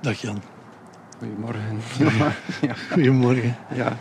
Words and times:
Dag 0.00 0.20
Jan. 0.20 0.42
Goedemorgen. 1.18 1.80
ja. 2.68 2.74
Goedemorgen. 2.92 3.56
Ja. 3.74 3.96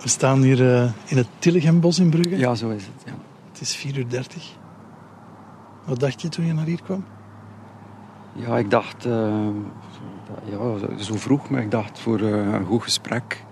We 0.00 0.08
staan 0.08 0.42
hier 0.42 0.60
uh, 0.60 0.90
in 1.04 1.16
het 1.16 1.26
Tilligenbos 1.38 1.98
in 1.98 2.10
Brugge. 2.10 2.38
Ja, 2.38 2.54
zo 2.54 2.68
is 2.68 2.84
het. 2.84 3.02
Ja. 3.04 3.12
Het 3.52 3.60
is 3.60 3.76
4 3.76 3.98
uur 3.98 4.08
30. 4.08 4.56
Wat 5.84 6.00
dacht 6.00 6.22
je 6.22 6.28
toen 6.28 6.46
je 6.46 6.52
naar 6.52 6.64
hier 6.64 6.82
kwam? 6.82 7.04
Ja, 8.32 8.58
ik 8.58 8.70
dacht... 8.70 9.06
Uh, 9.06 9.48
ja, 10.44 10.58
zo 10.98 11.16
vroeg, 11.16 11.50
maar 11.50 11.62
ik 11.62 11.70
dacht 11.70 11.98
voor 11.98 12.20
uh, 12.20 12.52
een 12.52 12.64
goed 12.64 12.82
gesprek 12.82 13.44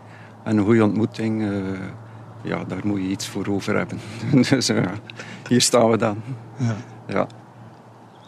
en 0.42 0.56
een 0.56 0.64
goede 0.64 0.84
ontmoeting... 0.84 1.52
ja, 2.42 2.64
daar 2.64 2.86
moet 2.86 3.00
je 3.00 3.08
iets 3.08 3.28
voor 3.28 3.46
over 3.46 3.76
hebben. 3.76 4.00
dus 4.50 4.70
hier 5.48 5.60
staan 5.60 5.90
we 5.90 5.96
dan. 5.96 6.22
Ja. 6.56 6.76
ja. 7.06 7.26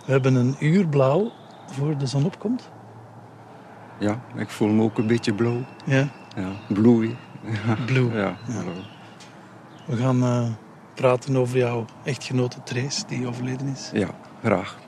We 0.05 0.13
hebben 0.13 0.35
een 0.35 0.57
uur 0.61 0.87
blauw 0.87 1.33
voor 1.67 1.99
de 1.99 2.07
zon 2.07 2.25
opkomt. 2.25 2.71
Ja, 3.98 4.20
ik 4.36 4.48
voel 4.48 4.68
me 4.68 4.82
ook 4.82 4.98
een 4.98 5.06
beetje 5.06 5.34
blauw. 5.34 5.64
Ja? 5.84 6.09
Ja, 6.36 6.50
blue. 6.68 7.14
Blue. 7.86 8.10
Ja, 8.22 8.36
We 9.86 9.96
gaan 9.96 10.22
uh, 10.22 10.48
praten 10.95 11.36
over 11.36 11.59
jouw 11.59 11.84
echtgenote 12.05 12.62
Trace, 12.62 13.06
die 13.06 13.27
overleden 13.27 13.66
is. 13.66 13.91
Ja, 13.92 14.09
graag. 14.42 14.78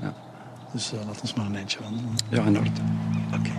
Ja. 0.00 0.14
Dus 0.72 0.92
uh, 0.92 1.06
laat 1.06 1.20
ons 1.20 1.34
maar 1.34 1.46
een 1.46 1.56
eindje 1.56 1.78
wandelen. 1.82 2.12
Ja, 2.30 2.44
in 2.44 2.58
orde. 2.58 2.70
Oké. 3.34 3.50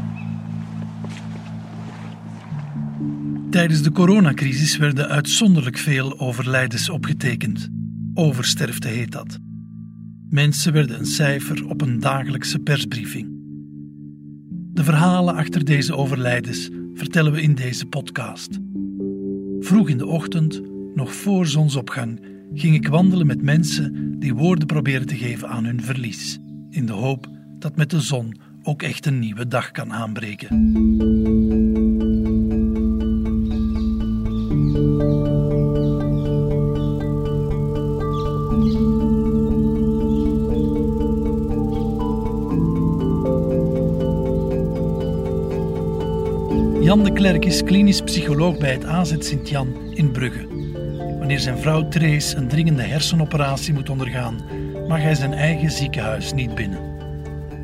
Tijdens 3.49 3.81
de 3.81 3.91
coronacrisis 3.91 4.77
werden 4.77 5.09
uitzonderlijk 5.09 5.77
veel 5.77 6.19
overlijdens 6.19 6.89
opgetekend. 6.89 7.69
Oversterfte 8.13 8.87
heet 8.87 9.11
dat. 9.11 9.37
Mensen 10.29 10.73
werden 10.73 10.99
een 10.99 11.05
cijfer 11.05 11.69
op 11.69 11.81
een 11.81 11.99
dagelijkse 11.99 12.59
persbriefing. 12.59 13.32
De 14.73 14.83
verhalen 14.83 15.35
achter 15.35 15.65
deze 15.65 15.95
overlijdens 15.95 16.69
vertellen 16.93 17.31
we 17.31 17.41
in 17.41 17.55
deze 17.55 17.85
podcast. 17.85 18.59
Vroeg 19.59 19.89
in 19.89 19.97
de 19.97 20.05
ochtend, 20.05 20.61
nog 20.95 21.13
voor 21.13 21.47
zonsopgang, 21.47 22.25
ging 22.53 22.75
ik 22.75 22.87
wandelen 22.87 23.27
met 23.27 23.41
mensen 23.41 24.15
die 24.19 24.33
woorden 24.33 24.67
proberen 24.67 25.07
te 25.07 25.15
geven 25.15 25.49
aan 25.49 25.65
hun 25.65 25.81
verlies, 25.81 26.39
in 26.69 26.85
de 26.85 26.93
hoop 26.93 27.27
dat 27.59 27.75
met 27.75 27.89
de 27.89 28.01
zon 28.01 28.35
ook 28.63 28.81
echt 28.81 29.05
een 29.05 29.19
nieuwe 29.19 29.47
dag 29.47 29.71
kan 29.71 29.93
aanbreken. 29.93 31.62
Jan 46.93 47.03
de 47.03 47.13
Klerk 47.13 47.45
is 47.45 47.63
klinisch 47.63 48.01
psycholoog 48.01 48.57
bij 48.57 48.71
het 48.71 48.85
AZ 48.85 49.15
Sint-Jan 49.19 49.75
in 49.93 50.11
Brugge. 50.11 50.47
Wanneer 51.17 51.39
zijn 51.39 51.57
vrouw 51.57 51.87
Trace 51.87 52.35
een 52.35 52.47
dringende 52.47 52.81
hersenoperatie 52.81 53.73
moet 53.73 53.89
ondergaan, 53.89 54.41
mag 54.87 55.01
hij 55.01 55.15
zijn 55.15 55.33
eigen 55.33 55.71
ziekenhuis 55.71 56.33
niet 56.33 56.55
binnen. 56.55 56.79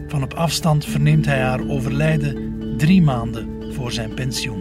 Van 0.08 0.24
op 0.24 0.34
afstand 0.34 0.86
verneemt 0.86 1.26
hij 1.26 1.40
haar 1.40 1.68
overlijden 1.68 2.54
drie 2.78 3.02
maanden 3.02 3.74
voor 3.74 3.92
zijn 3.92 4.14
pensioen. 4.14 4.60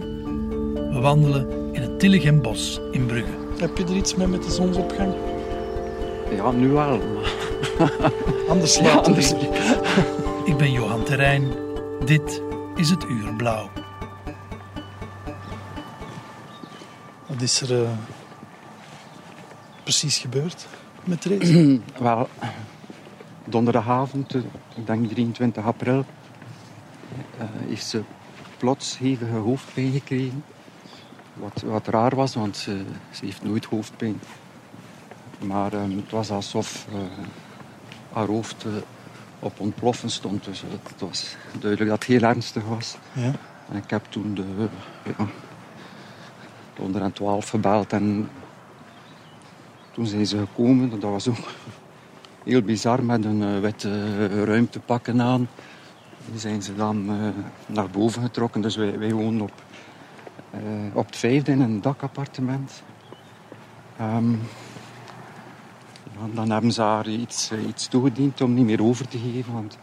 We 0.91 0.99
wandelen 0.99 1.73
in 1.73 1.81
het 1.81 1.99
Tilligenbos 1.99 2.79
in 2.91 3.05
Brugge. 3.05 3.33
Heb 3.59 3.77
je 3.77 3.83
er 3.83 3.95
iets 3.95 4.15
mee 4.15 4.27
met 4.27 4.43
de 4.43 4.51
zonsopgang? 4.51 5.13
Ja, 6.35 6.51
nu 6.51 6.67
wel. 6.67 6.99
Anders 8.49 8.79
later. 8.79 9.19
Ja, 9.19 9.35
Ik 10.45 10.57
ben 10.57 10.71
Johan 10.71 11.03
Terrein. 11.03 11.43
Dit 12.05 12.41
is 12.75 12.89
het 12.89 13.03
Uur 13.03 13.35
Blauw. 13.37 13.78
Wat 17.39 17.47
is 17.47 17.61
er 17.61 17.81
uh, 17.81 17.89
precies 19.83 20.17
gebeurd 20.17 20.67
met 21.03 21.21
Therese? 21.21 21.79
Wel, 21.99 22.29
donderdagavond, 23.45 24.35
eh, 24.35 24.41
ik 24.75 24.85
denk 24.85 25.09
23 25.09 25.65
april, 25.65 26.05
uh, 27.41 27.71
is 27.71 27.89
ze 27.89 28.03
plots 28.57 28.97
hevige 28.97 29.35
hoofdpijn 29.35 29.91
gekregen. 29.91 30.43
Wat, 31.33 31.61
wat 31.61 31.87
raar 31.87 32.15
was, 32.15 32.35
want 32.35 32.57
ze, 32.57 32.85
ze 33.11 33.25
heeft 33.25 33.43
nooit 33.43 33.65
hoofdpijn. 33.65 34.21
Maar 35.39 35.73
um, 35.73 35.97
het 35.97 36.11
was 36.11 36.31
alsof 36.31 36.85
uh, 36.93 36.99
haar 38.13 38.27
hoofd 38.27 38.65
op 39.39 39.59
ontploffen 39.59 40.09
stond. 40.09 40.43
Dus 40.43 40.61
het 40.61 41.01
was 41.01 41.35
duidelijk 41.59 41.89
dat 41.89 41.99
het 41.99 42.07
heel 42.07 42.29
ernstig 42.29 42.63
was. 42.63 42.97
Ja. 43.13 43.31
En 43.69 43.75
ik 43.75 43.89
heb 43.89 44.05
toen 44.09 44.33
de, 44.33 44.67
ja, 45.17 45.27
onder 46.79 47.01
aan 47.01 47.11
12 47.11 47.49
gebeld 47.49 47.93
en 47.93 48.29
toen 49.91 50.05
zijn 50.05 50.27
ze 50.27 50.37
gekomen. 50.37 50.89
Dat 50.89 51.01
was 51.01 51.27
ook 51.27 51.47
heel 52.43 52.61
bizar 52.61 53.03
met 53.03 53.25
een 53.25 53.41
uh, 53.41 53.59
witte 53.59 54.43
ruimtepakken 54.43 55.21
aan. 55.21 55.47
Die 56.31 56.39
zijn 56.39 56.61
ze 56.61 56.75
dan 56.75 57.09
uh, 57.09 57.29
naar 57.65 57.89
boven 57.89 58.21
getrokken. 58.21 58.61
Dus 58.61 58.75
wij, 58.75 58.99
wij 58.99 59.13
wonen 59.13 59.41
op, 59.41 59.51
op 60.93 61.05
het 61.05 61.17
vijfde 61.17 61.51
in 61.51 61.61
een 61.61 61.81
dakappartement. 61.81 62.83
Um, 64.01 64.39
dan 66.33 66.51
hebben 66.51 66.71
ze 66.71 66.81
haar 66.81 67.07
iets, 67.07 67.51
iets 67.67 67.87
toegediend 67.87 68.41
om 68.41 68.53
niet 68.53 68.65
meer 68.65 68.83
over 68.83 69.07
te 69.07 69.17
geven. 69.17 69.53
Want 69.53 69.77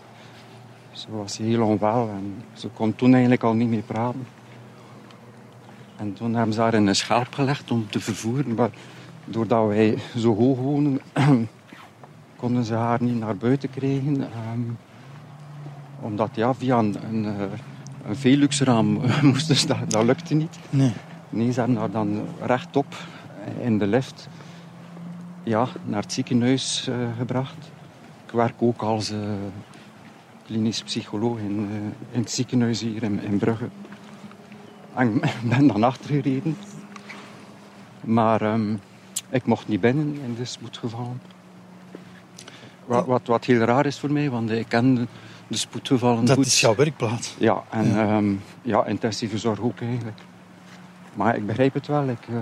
ze 0.90 1.06
was 1.10 1.36
heel 1.36 1.62
onwel 1.62 2.08
en 2.08 2.42
ze 2.52 2.68
kon 2.68 2.94
toen 2.94 3.12
eigenlijk 3.12 3.42
al 3.42 3.54
niet 3.54 3.68
meer 3.68 3.82
praten. 3.82 4.26
En 5.96 6.12
toen 6.12 6.34
hebben 6.34 6.54
ze 6.54 6.60
haar 6.60 6.74
in 6.74 6.86
een 6.86 6.96
schelp 6.96 7.34
gelegd 7.34 7.70
om 7.70 7.86
te 7.90 8.00
vervoeren. 8.00 8.54
Maar 8.54 8.70
doordat 9.24 9.66
wij 9.66 9.98
zo 10.16 10.34
hoog 10.34 10.58
wonen, 10.58 11.00
konden 12.36 12.64
ze 12.64 12.74
haar 12.74 13.02
niet 13.02 13.18
naar 13.18 13.36
buiten 13.36 13.70
krijgen. 13.70 14.20
Um, 14.20 14.78
omdat 16.00 16.30
ja, 16.34 16.54
via 16.54 16.78
een, 16.78 16.96
een, 17.08 17.24
een 18.06 18.16
Velux-raam 18.16 19.00
moesten 19.22 19.56
ze 19.56 19.66
dat, 19.66 19.90
dat 19.90 20.04
lukte 20.04 20.34
niet. 20.34 20.58
Nee. 20.70 20.92
Nee, 21.28 21.52
ze 21.52 21.58
hebben 21.58 21.78
haar 21.78 21.90
dan 21.90 22.24
rechtop 22.40 22.94
in 23.60 23.78
de 23.78 23.86
lift 23.86 24.28
ja, 25.42 25.68
naar 25.84 26.02
het 26.02 26.12
ziekenhuis 26.12 26.86
uh, 26.88 26.96
gebracht. 27.18 27.70
Ik 28.26 28.32
werk 28.32 28.54
ook 28.58 28.82
als 28.82 29.12
uh, 29.12 29.18
klinisch 30.46 30.82
psycholoog 30.82 31.38
in, 31.38 31.58
uh, 31.58 31.76
in 32.10 32.20
het 32.20 32.30
ziekenhuis 32.30 32.80
hier 32.80 33.02
in, 33.02 33.22
in 33.22 33.38
Brugge. 33.38 33.68
En 34.96 35.14
ik 35.22 35.42
ben 35.42 35.66
dan 35.66 35.82
achtergereden. 35.82 36.56
Maar 38.00 38.42
um, 38.42 38.80
ik 39.30 39.46
mocht 39.46 39.68
niet 39.68 39.80
binnen 39.80 40.18
in 40.24 40.34
de 40.34 40.44
spoedgevallen. 40.44 41.20
Wat, 42.84 43.06
wat, 43.06 43.26
wat, 43.26 43.44
heel 43.44 43.58
raar 43.58 43.86
is 43.86 43.98
voor 43.98 44.12
mij, 44.12 44.30
want 44.30 44.50
ik 44.50 44.68
ken 44.68 45.08
de 45.46 45.56
spoedgevallen 45.56 46.24
Dat 46.24 46.36
goed. 46.36 46.46
is 46.46 46.60
jouw 46.60 46.74
werkplaats. 46.74 47.34
Ja, 47.38 47.62
en 47.70 47.88
ja. 47.88 48.16
Um, 48.16 48.42
ja, 48.62 48.84
intensieve 48.86 49.38
zorg 49.38 49.60
ook 49.60 49.80
eigenlijk. 49.80 50.18
Maar 51.14 51.36
ik 51.36 51.46
begrijp 51.46 51.74
het 51.74 51.86
wel. 51.86 52.08
Ik, 52.08 52.28
uh, 52.30 52.36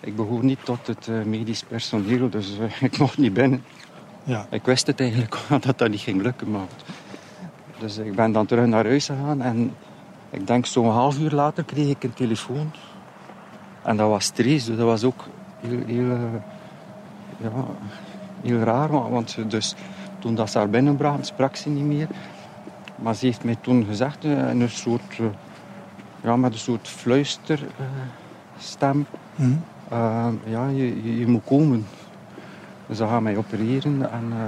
ik 0.00 0.16
behoor 0.16 0.44
niet 0.44 0.64
tot 0.64 0.86
het 0.86 1.06
uh, 1.06 1.22
medisch 1.22 1.62
personeel, 1.62 2.30
dus 2.30 2.58
uh, 2.58 2.82
ik 2.90 2.98
mocht 2.98 3.18
niet 3.18 3.34
binnen. 3.34 3.64
Ja. 4.22 4.46
Ik 4.50 4.64
wist 4.64 4.86
het 4.86 5.00
eigenlijk 5.00 5.36
dat 5.66 5.78
dat 5.78 5.90
niet 5.90 6.00
ging 6.00 6.22
lukken. 6.22 6.50
Maar... 6.50 6.66
Dus 7.78 7.98
ik 7.98 8.14
ben 8.14 8.32
dan 8.32 8.46
terug 8.46 8.66
naar 8.66 8.84
huis 8.84 9.06
gegaan 9.06 9.42
en 9.42 9.74
ik 10.34 10.46
denk 10.46 10.66
zo'n 10.66 10.90
half 10.90 11.18
uur 11.18 11.30
later 11.30 11.64
kreeg 11.64 11.88
ik 11.88 12.04
een 12.04 12.14
telefoon. 12.14 12.70
En 13.82 13.96
dat 13.96 14.08
was 14.08 14.24
stress, 14.24 14.66
dus 14.66 14.76
dat 14.76 14.86
was 14.86 15.04
ook 15.04 15.24
heel, 15.60 15.84
heel, 15.86 16.18
ja, 17.36 17.50
heel 18.42 18.58
raar. 18.58 19.10
Want 19.10 19.50
dus, 19.50 19.74
toen 20.18 20.34
dat 20.34 20.50
ze 20.50 20.58
haar 20.58 20.70
binnenbracht, 20.70 21.26
sprak 21.26 21.56
ze 21.56 21.68
niet 21.68 21.84
meer. 21.84 22.08
Maar 22.96 23.14
ze 23.14 23.26
heeft 23.26 23.44
mij 23.44 23.56
toen 23.60 23.84
gezegd, 23.84 24.24
in 24.24 24.60
een 24.60 24.70
soort, 24.70 25.20
ja, 26.20 26.36
met 26.36 26.52
een 26.52 26.58
soort 26.58 26.88
fluisterstem. 26.88 29.06
Mm. 29.34 29.62
Uh, 29.92 30.28
ja, 30.44 30.68
je, 30.68 31.02
je, 31.02 31.18
je, 31.18 31.26
moet 31.26 31.44
komen. 31.44 31.86
Ze 32.92 33.06
gaan 33.06 33.22
mij 33.22 33.36
opereren 33.36 34.10
en 34.10 34.32
uh, 34.32 34.44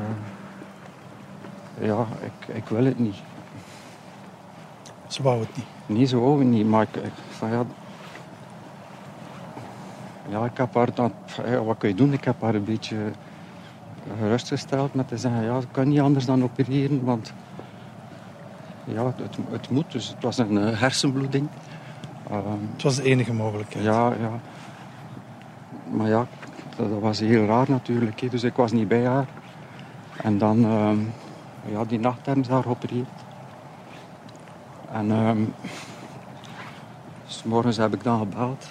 ja, 1.87 2.07
ik, 2.21 2.55
ik 2.55 2.69
wil 2.69 2.85
het 2.85 2.99
niet. 2.99 3.17
Ze 5.07 5.23
wou 5.23 5.41
het 5.41 5.57
niet? 5.57 5.76
Ze 5.87 6.19
wou 6.19 6.39
het 6.39 6.49
niet, 6.49 6.67
maar 6.67 6.83
ik, 6.83 7.01
van 7.31 7.51
ja... 7.51 7.65
Ja, 10.29 10.45
ik 10.45 10.57
heb 10.57 10.75
haar 10.75 10.95
dan... 10.95 11.13
Ja, 11.47 11.63
wat 11.63 11.77
kun 11.79 11.89
je 11.89 11.95
doen? 11.95 12.13
Ik 12.13 12.25
heb 12.25 12.41
haar 12.41 12.55
een 12.55 12.65
beetje 12.65 12.97
gerustgesteld 14.19 14.95
met 14.95 15.09
te 15.09 15.19
zeggen... 15.19 15.43
Ja, 15.43 15.57
ik 15.57 15.69
kan 15.71 15.89
niet 15.89 16.01
anders 16.01 16.25
dan 16.25 16.43
opereren, 16.43 17.05
want... 17.05 17.33
Ja, 18.85 19.05
het, 19.05 19.37
het 19.51 19.71
moet. 19.71 19.93
Dus 19.93 20.09
het 20.09 20.23
was 20.23 20.39
een 20.39 20.53
uh, 20.53 20.81
hersenbloeding. 20.81 21.49
Uh, 22.31 22.37
het 22.73 22.83
was 22.83 22.97
de 22.97 23.03
enige 23.03 23.33
mogelijkheid? 23.33 23.85
Ja, 23.85 24.13
ja. 24.21 24.31
Maar 25.91 26.09
ja, 26.09 26.27
dat, 26.77 26.91
dat 26.91 27.01
was 27.01 27.21
heel 27.21 27.47
raar 27.47 27.71
natuurlijk. 27.71 28.31
Dus 28.31 28.43
ik 28.43 28.55
was 28.55 28.73
niet 28.73 28.89
bij 28.89 29.07
haar. 29.07 29.27
En 30.23 30.39
dan... 30.39 30.59
Uh, 30.65 30.91
ja, 31.71 31.85
die 31.85 31.99
nacht 31.99 32.27
hebben 32.27 32.45
ze 32.45 32.53
haar 32.53 32.63
geopereerd. 32.63 33.26
En 34.97 35.11
ehm 35.11 35.45
s 37.27 37.43
morgens 37.43 37.77
heb 37.77 37.95
ik 37.95 38.03
dan 38.03 38.19
gebeld. 38.19 38.67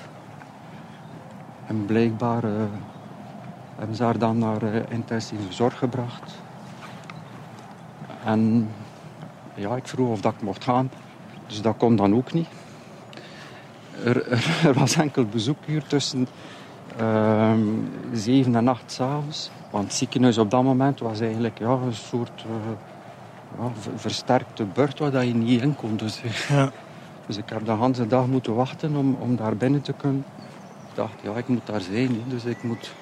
En 1.67 1.85
blijkbaar 1.85 2.43
eh, 2.43 2.51
hebben 3.75 3.95
ze 3.95 4.03
haar 4.03 4.17
dan 4.17 4.37
naar 4.37 4.61
eh, 4.61 4.81
intensieve 4.89 5.53
zorg 5.53 5.77
gebracht. 5.77 6.35
En 8.23 8.69
ja, 9.55 9.75
ik 9.75 9.87
vroeg 9.87 10.09
of 10.09 10.21
dat 10.21 10.33
ik 10.33 10.41
mocht 10.41 10.63
gaan. 10.63 10.89
Dus 11.47 11.61
dat 11.61 11.77
kon 11.77 11.95
dan 11.95 12.15
ook 12.15 12.33
niet. 12.33 12.47
Er, 14.03 14.31
er, 14.67 14.73
was 14.73 14.95
enkel 14.95 15.25
bezoekuur 15.25 15.83
tussen 15.87 16.27
ehm 16.97 17.59
7 18.13 18.55
en 18.55 18.67
8 18.67 18.91
s'avonds. 18.91 19.51
Want 19.71 19.83
het 19.83 19.93
ziekenhuis 19.93 20.37
op 20.37 20.49
dat 20.51 20.63
moment 20.63 20.99
was 20.99 21.19
eigenlijk 21.19 21.59
ja, 21.59 21.69
een 21.69 21.93
soort 21.93 22.45
eh, 22.45 22.94
versterkte 23.95 24.63
beurt 24.65 24.99
waar 24.99 25.11
dat 25.11 25.23
je 25.27 25.33
niet 25.35 25.61
in 25.61 25.75
kon. 25.75 25.97
Dus, 25.97 26.21
Ja. 26.49 26.71
dus 27.27 27.37
ik 27.37 27.49
heb 27.49 27.65
de 27.65 27.75
hele 27.77 28.07
dag 28.07 28.27
moeten 28.27 28.55
wachten 28.55 28.95
om, 28.95 29.17
om 29.19 29.35
daar 29.35 29.55
binnen 29.57 29.81
te 29.81 29.93
kunnen. 29.93 30.25
Ik 30.89 30.95
dacht, 30.95 31.13
ja, 31.23 31.33
ik 31.35 31.47
moet 31.47 31.65
daar 31.65 31.81
zijn. 31.81 32.23
Dus 32.27 32.43
ik 32.45 32.63
moet, 32.63 32.93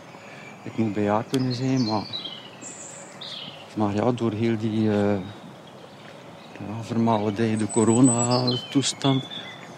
ik 0.64 0.78
moet 0.78 0.94
bij 0.94 1.08
haar 1.10 1.24
kunnen 1.30 1.54
zijn. 1.54 1.86
Maar, 1.86 2.04
maar 3.76 3.96
ja, 3.96 4.12
door 4.12 4.32
heel 4.32 4.58
die 4.58 4.90
eh 4.92 5.16
ja, 6.60 6.84
vermalendijde 6.84 7.70
corona-toestand 7.70 9.24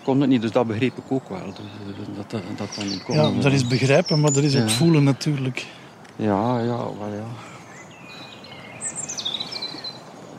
kon 0.04 0.19
het 0.22 0.30
niet. 0.30 0.42
Dus 0.42 0.51
dat 0.51 0.68
begreep 0.68 0.98
ik 0.98 1.04
ook 1.12 1.30
wel. 1.30 1.45
Dus, 1.45 1.66
eh, 1.98 2.16
dat, 2.16 2.30
dat, 2.31 2.42
dat 2.57 2.75
dat 2.75 2.86
niet 2.86 3.04
kon. 3.04 3.16
ja, 3.16 3.31
dat 3.42 3.51
is 3.51 3.68
begrijpen, 3.68 4.19
maar 4.19 4.31
dat 4.33 4.44
is 4.44 4.56
ook 4.56 4.62
Ja. 4.62 4.69
voelen 4.69 5.04
natuurlijk. 5.04 5.66
Ja, 6.16 6.60
ja, 6.60 6.77
wel 6.77 7.13
ja. 7.16 7.55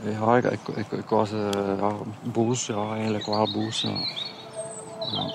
Ja, 0.03 0.37
ik, 0.37 0.69
ik, 0.69 0.93
ik, 0.93 1.09
was 1.09 1.33
eh, 1.33 2.01
boos, 2.21 2.67
ja, 2.67 2.95
eigenlijk 2.95 3.27
wel 3.27 3.49
boos. 3.51 3.81
Ja. 3.81 4.07
Ja. 5.13 5.33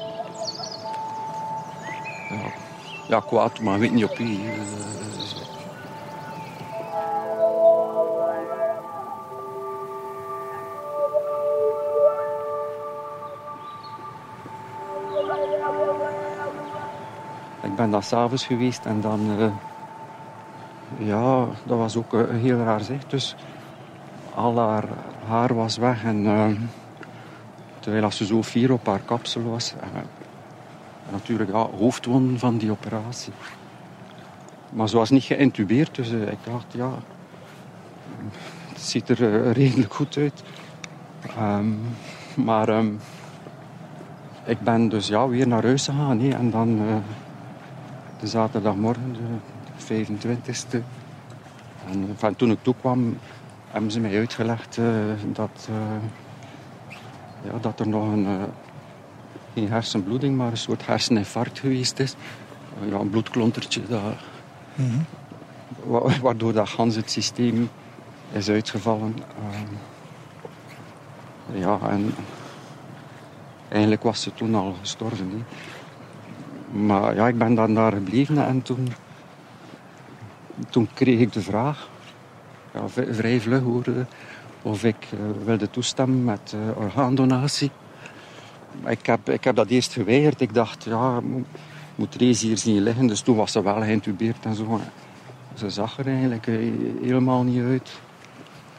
Ja. 2.30 2.52
ja, 3.08 3.20
kwaad, 3.20 3.60
maar 3.60 3.80
weet 3.80 3.92
niet 3.92 4.04
op 4.04 4.18
wie. 4.18 4.52
eh, 4.52 5.42
Ik 17.62 17.76
ben 17.76 17.90
daar 17.90 18.04
s'avonds 18.04 18.46
geweest 18.46 18.86
en 18.86 19.02
dan... 19.02 19.30
eh, 19.40 19.52
ja, 20.98 21.46
dat 21.66 21.78
was 21.78 21.98
ook 21.98 22.14
een 22.14 22.36
heel 22.40 22.58
raar 22.58 22.82
zicht. 22.82 23.10
Dus 23.10 23.36
al 24.36 24.60
haar 24.60 24.88
haar 25.28 25.56
was 25.56 25.78
weg 25.78 26.04
en 26.04 26.26
eh, 26.26 26.48
terwijl 27.80 28.12
ze 28.12 28.26
zo 28.26 28.44
fier 28.44 28.72
op 28.72 28.86
haar 28.86 29.02
kapsel 29.06 29.44
was. 29.44 29.74
En, 29.80 29.90
en 31.06 31.12
natuurlijk 31.12 31.52
ja, 31.52 31.68
van 32.38 32.58
die 32.58 32.72
operatie. 32.72 33.34
Maar 34.70 34.90
ze 34.90 34.98
was 34.98 35.10
niet 35.10 35.24
geïntubeerd, 35.24 35.96
dus 35.96 36.12
eh, 36.12 36.32
ik 36.32 36.38
dacht 36.44 36.66
ja, 36.74 36.92
het 38.82 38.82
ziet 38.82 39.10
er 39.10 39.46
eh, 39.46 39.52
redelijk 39.52 39.94
goed 39.94 40.18
uit. 40.18 40.44
Ehm, 41.38 41.70
maar 42.36 42.70
ehm, 42.70 42.90
ik 44.46 44.60
ben 44.60 44.90
dus 44.90 45.08
ja, 45.08 45.28
weer 45.28 45.48
naar 45.48 45.64
huis 45.64 45.86
gegaan 45.86 46.20
en 46.22 46.52
dan 46.52 46.80
eh, 46.80 46.96
de 48.20 48.28
zaterdagmorgen, 48.28 49.16
de 49.88 50.06
25e. 50.06 50.84
En 51.92 52.02
eh, 52.10 52.16
van 52.16 52.36
toen 52.36 52.52
ik 52.52 52.60
toekwam, 52.62 53.18
hebben 53.72 53.92
ze 53.92 54.00
mij 54.00 54.18
uitgelegd 54.18 54.78
eh, 54.78 54.86
dat, 55.26 55.68
eh, 55.70 55.76
ja, 57.52 57.58
dat 57.62 57.80
er 57.80 57.88
nog 57.88 58.12
een, 58.12 58.26
eh, 58.26 58.44
geen 59.54 59.70
hersenbloeding, 59.70 60.38
maar 60.38 60.52
een 60.52 60.58
soort 60.58 60.86
herseninfarct 60.86 61.60
geweest 61.60 62.00
is. 62.00 62.16
Ja, 62.90 62.96
een 63.00 63.10
bloedklontertje, 63.10 63.82
dat, 63.88 64.02
Mhm. 64.76 64.98
wa- 65.84 66.20
waardoor 66.22 66.54
dat 66.54 66.70
gans 66.70 66.96
het 66.96 67.12
systeem 67.12 67.70
is 68.32 68.50
uitgevallen. 68.50 69.16
Ehm, 69.38 69.74
ja, 71.60 71.80
en 71.90 72.14
eigenlijk 73.70 74.04
was 74.04 74.22
ze 74.22 74.34
toen 74.34 74.56
al 74.56 74.76
gestorven. 74.80 75.46
Maar 76.72 77.16
ja, 77.16 77.28
ik 77.28 77.38
ben 77.38 77.56
dan 77.56 77.74
daar 77.74 77.92
gebleven 77.92 78.46
en 78.46 78.62
toen, 78.62 78.88
toen 80.70 80.90
kreeg 80.94 81.20
ik 81.20 81.34
de 81.34 81.42
vraag, 81.42 81.90
ja, 82.74 82.90
vrij 83.12 83.40
vlug 83.40 83.62
hoor, 83.62 83.84
eh, 83.86 83.94
of 84.62 84.84
ik 84.84 85.08
eh, 85.12 85.46
wilde 85.46 85.70
toestemmen 85.70 86.24
met 86.24 86.54
eh, 86.54 86.78
orgaandonatie. 86.78 87.72
Ik 88.86 89.06
heb, 89.06 89.30
ik 89.30 89.44
heb 89.44 89.56
dat 89.56 89.68
eerst 89.68 89.94
geweigerd. 89.94 90.42
Ik 90.42 90.54
dacht, 90.54 90.84
ja, 90.84 91.20
mo- 91.20 91.44
moet 91.96 92.16
Rees 92.16 92.42
hier 92.42 92.58
zien 92.58 92.84
liggen. 92.84 93.08
Dus 93.08 93.22
toen 93.22 93.36
was 93.36 93.52
ze 93.52 93.64
wel 93.64 93.82
geïntubeerd 93.82 94.46
en 94.46 94.56
zo. 94.56 94.80
Ze 95.54 95.70
zag 95.70 95.98
er 95.98 96.08
eigenlijk 96.08 96.48
eh, 96.48 96.56
helemaal 97.02 97.44
niet 97.44 97.64
uit. 97.64 98.00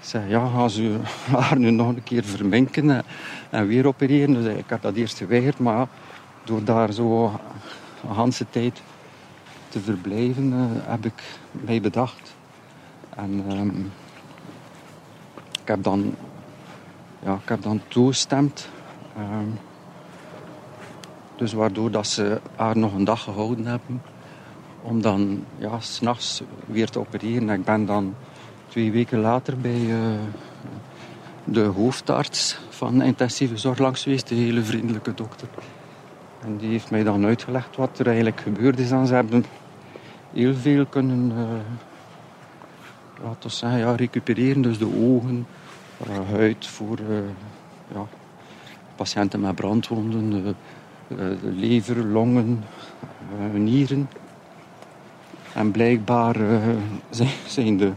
Ik 0.00 0.08
zei, 0.08 0.28
ja, 0.28 0.48
gaan 0.48 0.70
ze 0.70 0.96
haar 1.36 1.58
nu 1.58 1.70
nog 1.70 1.88
een 1.88 2.02
keer 2.02 2.24
verminken 2.24 3.04
en, 3.50 3.66
weer 3.66 3.86
opereren. 3.86 4.34
Dus 4.34 4.54
ik 4.54 4.64
heb 4.66 4.82
dat 4.82 4.94
eerst 4.94 5.18
geweigerd, 5.18 5.58
maar 5.58 5.86
door 6.44 6.64
daar 6.64 6.92
zo 6.92 7.24
een 8.08 8.14
hele 8.14 8.46
tijd 8.50 8.82
te 9.68 9.80
verblijven, 9.80 10.52
heb 10.84 11.04
ik 11.04 11.22
mij 11.50 11.80
bedacht. 11.80 12.34
En 13.16 13.44
ehm, 13.48 13.80
ik 15.62 15.68
heb 15.68 15.82
dan, 15.82 16.14
ja, 17.24 17.34
ik 17.34 17.48
heb 17.48 17.62
dan 17.62 17.80
toegestemd. 17.88 18.68
Ehm, 19.16 19.48
dus 21.36 21.52
waardoor 21.52 21.90
dat 21.90 22.06
ze 22.06 22.40
haar 22.56 22.76
nog 22.76 22.94
een 22.94 23.04
dag 23.04 23.22
gehouden 23.22 23.66
hebben 23.66 24.02
om 24.82 25.02
dan 25.02 25.44
ja, 25.58 25.80
s'nachts 25.80 26.42
weer 26.66 26.88
te 26.88 26.98
opereren. 26.98 27.50
En 27.50 27.58
ik 27.58 27.64
ben 27.64 27.86
dan 27.86 28.14
twee 28.68 28.92
weken 28.92 29.20
later 29.20 29.58
bij 29.58 29.90
eh, 29.90 29.98
de 31.44 31.64
hoofdarts 31.64 32.58
van 32.68 33.02
intensieve 33.02 33.56
zorg 33.56 33.78
langs 33.78 34.02
geweest, 34.02 34.28
de 34.28 34.34
hele 34.34 34.62
vriendelijke 34.62 35.14
dokter. 35.14 35.48
En 36.40 36.56
die 36.56 36.70
heeft 36.70 36.90
mij 36.90 37.02
dan 37.02 37.24
uitgelegd 37.24 37.76
wat 37.76 37.98
er 37.98 38.06
eigenlijk 38.06 38.40
gebeurd 38.40 38.78
is. 38.78 38.90
En 38.90 39.06
ze 39.06 39.14
hebben 39.14 39.44
heel 40.32 40.54
veel 40.54 40.86
kunnen 40.86 41.32
eh 41.36 41.90
laten 43.22 43.50
we 43.50 43.54
zeggen, 43.56 43.78
ja, 43.78 43.94
recupereren. 43.94 44.62
Dus 44.62 44.78
de 44.78 44.96
ogen, 45.00 45.46
eh, 46.06 46.30
huid 46.30 46.66
voor 46.66 46.98
eh, 46.98 47.16
ja, 47.94 48.06
patiënten 48.96 49.40
met 49.40 49.54
brandwonden, 49.54 50.32
eh, 50.44 50.48
eh, 51.32 51.40
de 51.40 51.52
lever, 51.52 52.04
longen, 52.04 52.64
nieren. 53.52 54.08
En 55.54 55.70
blijkbaar 55.70 56.36
zijn- 57.46 57.76
de, 57.76 57.92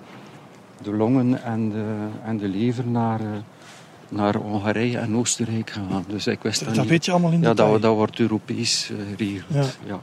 de 0.81 0.93
longen 0.93 1.43
en 1.43 1.69
de, 1.69 1.85
en 2.25 2.37
de 2.37 2.47
lever 2.47 2.87
naar, 2.87 3.19
naar 4.09 4.35
Hongarije 4.35 4.97
en 4.97 5.15
Oostenrijk 5.15 5.69
gegaan. 5.69 6.05
Dus 6.07 6.27
ik 6.27 6.41
wist 6.43 6.59
dat, 6.59 6.69
Dat 6.73 6.77
niet. 6.83 6.89
weet 6.89 7.05
je 7.05 7.11
allemaal 7.11 7.31
in 7.31 7.41
Ja, 7.41 7.53
dat, 7.53 7.81
dat 7.81 7.95
wordt 7.95 8.19
Europees 8.19 8.91
geregeld. 9.09 9.53
Ja. 9.53 9.93
Ja. 9.93 9.99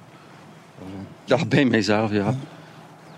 Eh, 0.79 0.85
ja, 1.25 1.45
bij 1.47 1.65
mijzelf, 1.65 2.13
ja. 2.13 2.35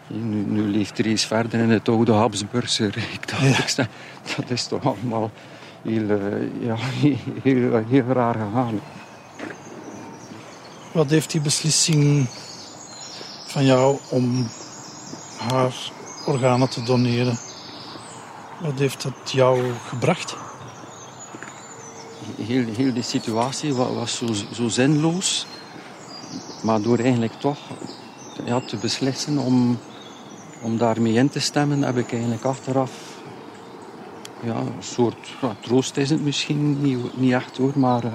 Nu, 0.06 0.44
nu 0.46 0.60
leeft 0.62 0.98
er 0.98 1.06
eens 1.06 1.24
verder 1.24 1.60
in 1.60 1.70
het 1.70 1.88
oude 1.88 2.12
Habsburgse 2.12 2.88
Rijk. 2.90 3.28
Dat, 3.28 3.74
Ja. 3.76 3.86
dat 4.36 4.50
is 4.50 4.66
toch 4.66 4.84
allemaal 4.84 5.30
heel, 5.82 6.08
eh, 6.10 6.64
ja, 6.66 6.76
heel, 7.42 7.82
heel 7.88 8.04
raar 8.06 8.34
gegaan. 8.34 8.80
Wat 10.92 11.10
heeft 11.10 11.30
die 11.30 11.40
beslissing 11.40 12.26
van 13.46 13.64
jou 13.64 13.98
om 14.08 14.46
haar 15.38 15.74
organen 16.26 16.68
te 16.68 16.82
doneren? 16.82 17.38
Wat 18.60 18.78
heeft 18.78 19.02
dat 19.02 19.32
jou 19.32 19.72
gebracht? 19.88 20.36
Heel, 22.42 22.64
heel 22.76 22.92
die 22.92 23.02
situatie 23.02 23.74
wa- 23.74 23.92
was 23.92 24.16
zo, 24.16 24.26
zo 24.52 24.68
zinloos. 24.68 25.46
Maar 26.62 26.80
door 26.82 26.98
eigenlijk 26.98 27.32
toch 27.40 27.58
ja, 28.44 28.60
te 28.60 28.76
beslissen 28.76 29.38
om, 29.38 29.78
om 30.64 30.78
daarmee 30.78 31.12
in 31.12 31.28
te 31.28 31.40
stemmen, 31.40 31.82
heb 31.82 31.96
ik 31.96 32.12
eigenlijk 32.12 32.44
achteraf 32.44 32.90
ja, 34.42 34.56
een 34.56 34.72
soort 34.80 35.28
ja, 35.40 35.56
troost 35.60 35.96
is 35.96 36.10
het 36.10 36.24
misschien 36.24 36.82
niet, 36.82 37.16
niet 37.16 37.32
echt 37.32 37.56
hoor, 37.56 37.72
maar 37.74 38.04
eh, 38.04 38.12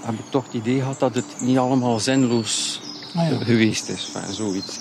heb 0.00 0.14
ik 0.14 0.30
toch 0.30 0.44
het 0.44 0.54
idee 0.54 0.78
gehad 0.78 0.98
dat 0.98 1.14
het 1.14 1.40
niet 1.40 1.58
allemaal 1.58 1.98
zinloos 1.98 2.80
Ah 3.14 3.30
ja. 3.30 3.44
geweest 3.44 3.88
is. 3.88 4.10
Enfin, 4.14 4.34
zoiets. 4.34 4.78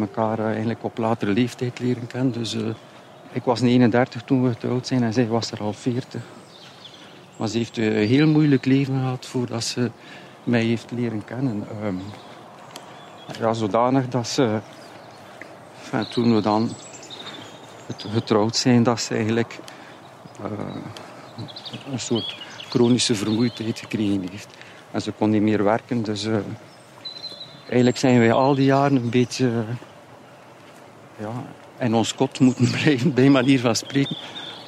Elkaar 0.00 0.38
eh, 0.38 0.46
eigenlijk 0.46 0.84
op 0.84 0.98
latere 0.98 1.30
leeftijd 1.30 1.78
leren 1.78 2.06
kennen. 2.06 2.32
Dus 2.32 2.54
eh, 2.54 2.68
ik 3.32 3.42
was 3.44 3.60
39 3.60 4.22
toen 4.22 4.42
we 4.42 4.48
getrouwd 4.48 4.86
zijn 4.86 5.02
en 5.02 5.12
zij 5.12 5.26
was 5.26 5.50
er 5.50 5.60
al 5.60 5.72
40. 5.72 6.22
Maar 7.36 7.48
ze 7.48 7.58
heeft 7.58 7.76
een 7.76 7.92
heel 7.92 8.26
moeilijk 8.26 8.64
leven 8.64 8.94
gehad 8.94 9.26
voordat 9.26 9.64
ze 9.64 9.90
mij 10.44 10.62
heeft 10.62 10.90
leren 10.90 11.24
kennen. 11.24 11.66
Ehm, 11.82 11.96
ja, 13.40 13.52
zodanig 13.52 14.08
dat 14.08 14.28
ze, 14.28 14.60
enfin, 15.78 16.08
toen 16.08 16.34
we 16.34 16.40
dan 16.40 16.70
getrouwd 17.86 18.56
zijn, 18.56 18.82
dat 18.82 19.00
ze 19.00 19.14
eigenlijk 19.14 19.58
een 21.90 22.00
soort 22.00 22.36
chronische 22.68 23.14
vermoeidheid 23.14 23.78
gekregen 23.78 24.28
heeft. 24.30 24.48
En 24.90 25.02
ze 25.02 25.12
kon 25.12 25.30
niet 25.30 25.42
meer 25.42 25.64
werken, 25.64 26.02
dus 26.02 26.28
eigenlijk 27.66 27.96
zijn 27.96 28.18
wij 28.18 28.32
al 28.32 28.54
die 28.54 28.64
jaren 28.64 28.96
een 28.96 29.10
beetje 29.10 29.46
uh, 29.46 29.58
ja, 31.18 31.32
in 31.78 31.94
ons 31.94 32.14
kot 32.14 32.40
moeten 32.40 32.70
blijven, 32.80 33.14
bij 33.14 33.28
manier 33.28 33.60
van 33.60 33.76
spreken. 33.76 34.16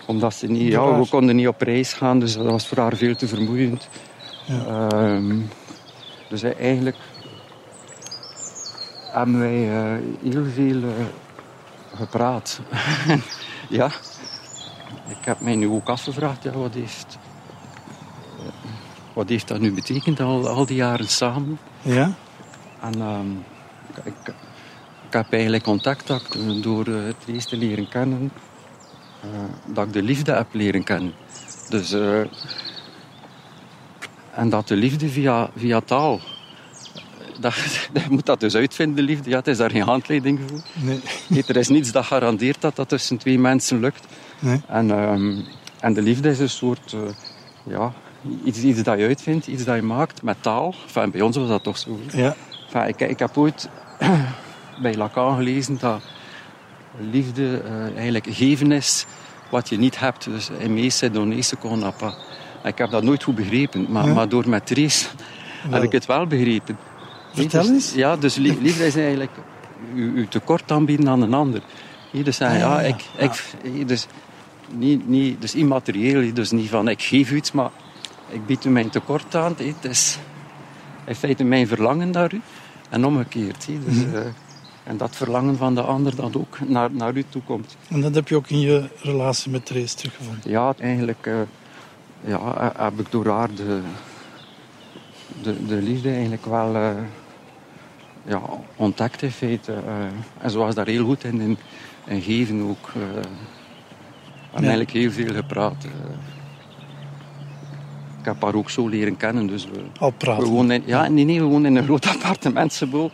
Omdat 0.06 0.34
ze 0.34 0.46
niet, 0.46 0.72
ja, 0.72 0.98
we 0.98 1.08
konden 1.08 1.36
niet 1.36 1.48
op 1.48 1.60
reis 1.60 1.92
gaan, 1.92 2.20
dus 2.20 2.34
dat 2.34 2.46
was 2.46 2.66
voor 2.66 2.78
haar 2.78 2.96
veel 2.96 3.14
te 3.14 3.28
vermoeiend. 3.28 3.88
Ja. 4.44 4.88
Um, 4.92 5.48
dus 6.28 6.42
eigenlijk 6.42 6.96
hebben 9.12 9.38
wij 9.38 9.68
uh, 9.68 10.00
heel 10.22 10.44
veel 10.44 10.76
uh, 10.76 10.90
gepraat. 11.94 12.60
ja, 13.78 13.86
ik 15.08 15.24
heb 15.24 15.40
mij 15.40 15.54
nu 15.54 15.68
ook 15.68 15.88
afgevraagd, 15.88 16.42
ja, 16.42 16.50
wat, 16.50 16.74
heeft, 16.74 17.18
wat 19.12 19.28
heeft 19.28 19.48
dat 19.48 19.60
nu 19.60 19.72
betekend, 19.72 20.20
al, 20.20 20.48
al 20.48 20.66
die 20.66 20.76
jaren 20.76 21.08
samen? 21.08 21.58
Ja. 21.82 22.14
En 22.80 23.00
um, 23.00 23.44
ik, 24.04 24.14
ik, 25.06 25.14
heb 25.14 25.32
eigenlijk 25.32 25.62
contact 25.62 26.06
door 26.62 26.88
uh, 26.88 27.04
het 27.04 27.16
eerst 27.26 27.48
te 27.48 27.56
leren 27.56 27.88
kennen, 27.88 28.32
dat 29.66 29.86
ik 29.86 29.92
de 29.92 30.02
liefde 30.02 30.32
heb 30.32 30.46
leren 30.52 30.84
kennen. 30.84 31.12
Dus, 31.68 31.92
en 34.34 34.48
dat 34.48 34.68
de 34.68 34.76
liefde 34.76 35.08
via, 35.08 35.50
via 35.56 35.80
taal 35.80 36.20
dat, 37.40 37.54
je 37.94 38.04
moet 38.08 38.26
dat 38.26 38.40
dus 38.40 38.54
uitvinden, 38.54 38.96
de 38.96 39.02
liefde. 39.02 39.30
Ja, 39.30 39.36
het 39.36 39.46
is 39.46 39.56
daar 39.56 39.70
geen 39.70 39.82
handleiding 39.82 40.40
voor. 40.46 40.60
Nee. 41.28 41.44
Er 41.46 41.56
is 41.56 41.68
niets 41.68 41.92
dat 41.92 42.04
garandeert 42.04 42.60
dat 42.60 42.76
dat 42.76 42.88
tussen 42.88 43.16
twee 43.16 43.38
mensen 43.38 43.80
lukt. 43.80 44.06
Nee. 44.38 44.60
En, 44.68 44.90
um, 44.90 45.44
en 45.80 45.94
de 45.94 46.02
liefde 46.02 46.30
is 46.30 46.38
een 46.38 46.50
soort... 46.50 46.92
Uh, 46.92 47.00
ja, 47.62 47.92
iets, 48.44 48.58
iets 48.58 48.82
dat 48.82 48.98
je 48.98 49.06
uitvindt, 49.06 49.46
iets 49.46 49.64
dat 49.64 49.76
je 49.76 49.82
maakt 49.82 50.22
met 50.22 50.42
taal. 50.42 50.74
Enfin, 50.86 51.10
bij 51.10 51.20
ons 51.20 51.36
was 51.36 51.48
dat 51.48 51.62
toch 51.62 51.78
zo. 51.78 51.98
Ja. 52.12 52.36
Enfin, 52.70 52.88
ik, 52.88 53.00
ik 53.10 53.18
heb 53.18 53.36
ooit 53.36 53.68
bij 54.82 54.94
Lacan 54.96 55.36
gelezen 55.36 55.78
dat 55.78 56.02
liefde 57.10 57.62
uh, 57.64 57.96
eigenlijk 57.96 58.26
geven 58.30 58.72
is 58.72 59.06
wat 59.50 59.68
je 59.68 59.78
niet 59.78 59.98
hebt. 59.98 60.24
Dus 60.24 60.50
in 60.58 60.74
meeste 60.74 61.10
donese 61.10 61.56
kon 61.56 61.84
Ik 62.64 62.78
heb 62.78 62.90
dat 62.90 63.02
nooit 63.02 63.22
goed 63.22 63.34
begrepen, 63.34 63.86
maar, 63.88 64.06
ja. 64.06 64.12
maar 64.12 64.28
door 64.28 64.48
met 64.48 64.66
Therese 64.66 65.06
heb 65.68 65.82
ik 65.82 65.92
het 65.92 66.06
wel 66.06 66.26
begrepen. 66.26 66.78
Vertel 67.32 67.66
eens. 67.66 67.94
Ja, 67.94 68.16
dus 68.16 68.36
liefde 68.36 68.86
is 68.86 68.96
eigenlijk 68.96 69.30
je, 69.94 70.26
tekort 70.28 70.70
aanbieden 70.70 71.08
aan 71.08 71.22
een 71.22 71.34
ander. 71.34 71.62
Dus 72.12 72.36
zeggen, 72.36 72.58
ja, 72.58 72.80
ik, 72.80 73.04
ik, 73.16 73.88
dus, 73.88 74.06
niet, 74.70 75.08
niet, 75.08 75.40
dus 75.40 75.54
immaterieel, 75.54 76.34
dus 76.34 76.50
niet 76.50 76.68
van 76.68 76.88
ik 76.88 77.02
geef 77.02 77.32
iets, 77.32 77.52
maar 77.52 77.70
ik 78.28 78.46
bied 78.46 78.64
u 78.64 78.68
mijn 78.68 78.90
tekort 78.90 79.34
aan. 79.34 79.54
Het 79.58 79.84
is 79.84 80.18
in 81.04 81.14
feite 81.14 81.44
mijn 81.44 81.66
verlangen 81.66 82.10
naar 82.10 82.34
u 82.34 82.40
en 82.88 83.04
omgekeerd. 83.04 83.68
Dus, 83.84 83.94
mm. 83.94 84.14
uh, 84.14 84.20
en 84.84 84.96
dat 84.96 85.16
verlangen 85.16 85.56
van 85.56 85.74
de 85.74 85.82
ander 85.82 86.16
dat 86.16 86.36
ook 86.36 86.58
naar, 86.66 86.90
naar 86.90 87.16
u 87.16 87.24
toe 87.28 87.42
komt. 87.42 87.76
En 87.88 88.00
dat 88.00 88.14
heb 88.14 88.28
je 88.28 88.36
ook 88.36 88.48
in 88.48 88.60
je 88.60 88.88
relatie 89.02 89.50
met 89.50 89.66
Therese 89.66 89.96
teruggevonden? 89.96 90.50
Ja, 90.50 90.74
eigenlijk 90.78 91.26
uh, 91.26 91.34
ja, 92.20 92.72
heb 92.76 93.00
ik 93.00 93.10
door 93.10 93.26
haar 93.26 93.54
de, 93.54 93.80
de, 95.42 95.66
de 95.66 95.74
liefde 95.82 96.10
eigenlijk 96.10 96.46
wel 96.46 96.74
uh, 96.74 96.90
ja, 98.24 98.40
ontdekt 98.76 99.22
in 99.22 99.30
feite. 99.30 99.74
En 100.38 100.50
ze 100.50 100.58
was 100.58 100.74
daar 100.74 100.86
heel 100.86 101.04
goed 101.04 101.24
in, 101.24 101.40
in, 101.40 101.58
in 102.06 102.22
geven 102.22 102.62
ook. 102.62 102.90
Hebben 104.50 104.70
eigenlijk 104.70 104.90
heel 104.90 105.10
veel 105.10 105.34
gepraat. 105.34 105.86
Ik 108.28 108.34
heb 108.34 108.42
haar 108.42 108.60
ook 108.60 108.70
zo 108.70 108.88
leren 108.88 109.16
kennen. 109.16 109.46
Dus 109.46 109.64
we, 109.64 109.80
Al 109.98 110.10
praten? 110.10 110.44
We 110.44 110.50
woonden 110.50 110.76
in, 110.76 110.82
ja, 110.86 111.08
nee, 111.08 111.24
nee, 111.24 111.40
we 111.40 111.46
woonden 111.46 111.70
in 111.70 111.76
een 111.76 111.84
groot 111.84 112.06
appartementsgebouw. 112.14 113.10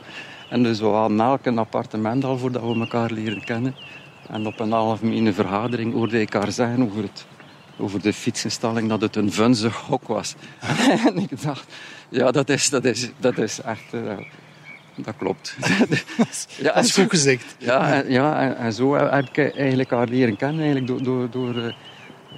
En 0.48 0.62
dus 0.62 0.80
we 0.80 0.86
hadden 0.86 1.20
elk 1.20 1.46
een 1.46 1.58
appartement 1.58 2.24
al 2.24 2.38
voordat 2.38 2.62
we 2.62 2.80
elkaar 2.80 3.10
leren 3.10 3.44
kennen. 3.44 3.74
En 4.28 4.46
op 4.46 4.60
een 4.60 4.72
algemene 4.72 5.32
vergadering 5.32 5.92
hoorde 5.92 6.20
ik 6.20 6.32
haar 6.32 6.52
zeggen 6.52 6.82
over, 6.82 7.02
het, 7.02 7.26
over 7.78 8.02
de 8.02 8.12
fietsinstalling 8.12 8.88
dat 8.88 9.00
het 9.00 9.16
een 9.16 9.32
vunzig 9.32 9.76
hok 9.76 10.08
was. 10.08 10.34
en 11.06 11.16
ik 11.16 11.42
dacht, 11.42 11.72
ja, 12.08 12.30
dat 12.30 12.48
is, 12.48 12.68
dat 12.68 12.84
is, 12.84 13.10
dat 13.18 13.38
is 13.38 13.60
echt... 13.60 13.94
Uh, 13.94 14.12
dat 14.94 15.14
klopt. 15.16 15.56
ja, 16.60 16.72
dat 16.72 16.84
is 16.84 16.94
goed 16.94 17.10
gezegd. 17.10 17.56
Ja, 17.58 17.92
en, 17.92 18.10
ja 18.10 18.40
en, 18.40 18.56
en, 18.56 18.72
zo 18.72 18.94
heb 18.94 19.28
ik 19.28 19.54
eigenlijk 19.54 19.90
haar 19.90 20.08
leren 20.08 20.36
kennen 20.36 20.64
eigenlijk 20.64 20.86
door, 20.86 21.02
door, 21.02 21.30
door, 21.30 21.54
uh, 21.54 21.72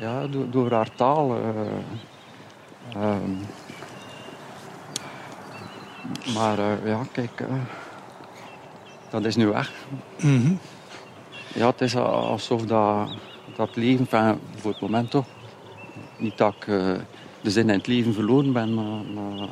ja, 0.01 0.27
door, 0.27 0.51
door 0.51 0.73
haar 0.73 0.95
taal. 0.95 1.37
Uh, 1.37 1.45
um, 2.97 3.39
maar 6.35 6.59
ja, 6.89 7.07
kijk, 7.13 7.45
dat 9.11 9.25
is 9.25 9.37
nu 9.37 9.47
weg. 9.47 9.73
Mm 10.21 10.43
-hmm. 10.43 10.59
Ja, 11.55 11.67
het 11.67 11.81
is 11.81 11.97
alsof 11.97 12.63
dat, 12.63 13.17
dat 13.57 13.77
leven, 13.77 14.07
van, 14.07 14.41
voor 14.57 14.71
het 14.71 14.81
moment 14.81 15.11
toch, 15.11 15.27
niet 16.19 16.39
dat 16.39 16.55
ik 16.55 16.67
de 17.41 17.51
zin 17.51 17.69
in 17.69 17.77
het 17.77 17.87
leven 17.87 18.15
verloren 18.15 18.53
ben, 18.53 18.75
maar, 18.75 19.05
maar 19.15 19.49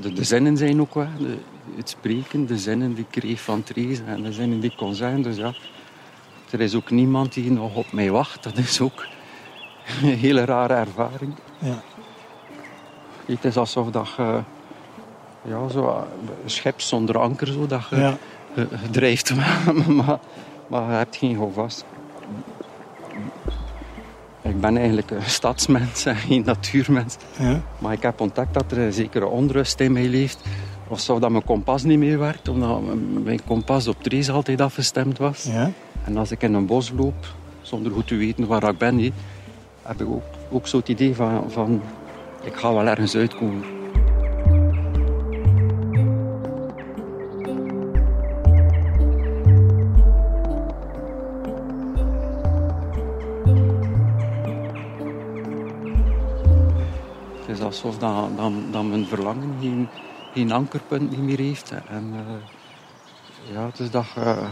de, 0.00 0.12
de, 0.12 0.24
zinnen 0.24 0.56
zijn 0.56 0.80
ook 0.80 0.94
wel. 0.94 1.08
De, 1.18 1.38
het 1.76 1.88
spreken, 1.88 2.46
de 2.46 2.58
zinnen 2.58 2.94
die 2.94 3.04
ik 3.10 3.20
kreeg 3.20 3.40
van 3.40 3.62
Therese 3.62 4.02
en 4.06 4.22
de 4.22 4.32
zinnen 4.32 4.60
die 4.60 4.70
ik 4.70 4.76
kon 4.76 4.94
zeggen. 4.94 5.22
Dus 5.22 5.36
ja, 5.36 5.54
er 6.50 6.60
is 6.60 6.74
ook 6.74 6.90
niemand 6.90 7.32
die 7.32 7.50
nog 7.50 7.74
op 7.74 7.92
mij 7.92 8.10
wacht. 8.10 8.42
Dat 8.42 8.56
is 8.56 8.80
ook 8.80 9.06
een 10.02 10.16
hele 10.18 10.44
rare 10.44 10.74
ervaring. 10.74 11.34
Ja. 11.58 11.82
Het 13.34 13.44
is 13.44 13.56
alsof 13.56 13.90
dat 13.90 14.08
je, 14.16 14.40
ja, 15.42 15.68
zo, 15.68 16.06
een 16.42 16.50
schip 16.50 16.80
zonder 16.80 17.18
anker, 17.18 17.46
zo, 17.46 17.66
dat 17.66 17.86
je, 17.90 17.96
ja. 17.96 18.16
drijft, 18.90 19.34
maar, 19.88 20.18
maar 20.66 20.90
je 20.90 20.96
hebt 20.96 21.16
geen 21.16 21.36
houvast. 21.36 21.84
Ik 24.42 24.60
ben 24.60 24.76
eigenlijk 24.76 25.10
een 25.10 25.22
stadsmens 25.22 26.06
en 26.06 26.16
geen 26.28 26.42
natuurmens. 26.44 27.16
Ja. 27.38 27.60
Maar 27.78 27.92
ik 27.92 28.02
heb 28.02 28.20
ontdekt 28.20 28.54
dat 28.54 28.72
er 28.72 28.78
een 28.78 28.92
zekere 28.92 29.26
onrust 29.26 29.80
in 29.80 29.92
mij 29.92 30.08
leeft. 30.08 30.40
Of 30.88 31.00
zou 31.00 31.20
dat 31.20 31.30
mijn 31.30 31.44
kompas 31.44 31.82
niet 31.82 31.98
meer 31.98 32.18
werkt, 32.18 32.48
omdat 32.48 32.80
mijn 33.24 33.44
kompas 33.44 33.86
op 33.86 34.02
Therese 34.02 34.32
altijd 34.32 34.60
afgestemd 34.60 35.18
was. 35.18 35.42
Ja. 35.44 35.70
En 36.04 36.16
als 36.16 36.30
ik 36.30 36.42
in 36.42 36.54
een 36.54 36.66
bos 36.66 36.92
loop, 36.96 37.26
zonder 37.62 37.92
goed 37.92 38.06
te 38.06 38.16
weten 38.16 38.46
waar 38.46 38.68
ik 38.68 38.78
ben, 38.78 39.12
heb 39.82 40.00
ik 40.00 40.08
ook, 40.08 40.22
ook 40.50 40.66
zo 40.66 40.76
het 40.76 40.88
idee 40.88 41.14
van, 41.14 41.44
van 41.48 41.82
ik 42.42 42.54
ga 42.56 42.72
wel 42.72 42.86
ergens 42.86 43.16
uitkomen. 43.16 43.78
Het 57.40 57.58
is 57.58 57.60
alsof 57.60 57.98
dat 58.70 58.84
mijn 58.84 59.06
verlangen 59.06 59.56
geen, 59.60 59.88
geen 60.34 60.52
ankerpunt 60.52 61.10
niet 61.10 61.20
meer 61.22 61.38
heeft. 61.38 61.72
En 61.88 62.12
uh, 62.14 63.54
ja, 63.54 63.66
het 63.66 63.78
is 63.78 63.90
dat 63.90 64.06
je 64.14 64.48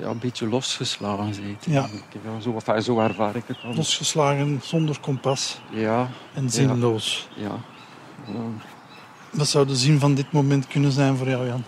ja, 0.00 0.06
een 0.06 0.18
beetje 0.18 0.48
losgeslagen 0.48 1.42
bent. 1.42 1.64
Ja. 1.64 1.88
ja 2.24 2.40
zo, 2.40 2.54
enfin, 2.54 2.82
zo 2.82 2.98
ervaar 2.98 3.36
ik 3.36 3.44
het 3.46 3.56
dan. 3.62 3.74
Losgeslagen, 3.74 4.60
zonder 4.62 5.00
kompas. 5.00 5.60
Ja. 5.70 6.08
En 6.34 6.50
zinloos. 6.50 7.28
Ja. 7.36 7.58
ja. 8.26 8.40
Wat 9.30 9.48
zou 9.48 9.66
de 9.66 9.76
zin 9.76 9.98
van 9.98 10.14
dit 10.14 10.32
moment 10.32 10.66
kunnen 10.66 10.92
zijn 10.92 11.16
voor 11.16 11.28
jou, 11.28 11.46
Jan? 11.46 11.64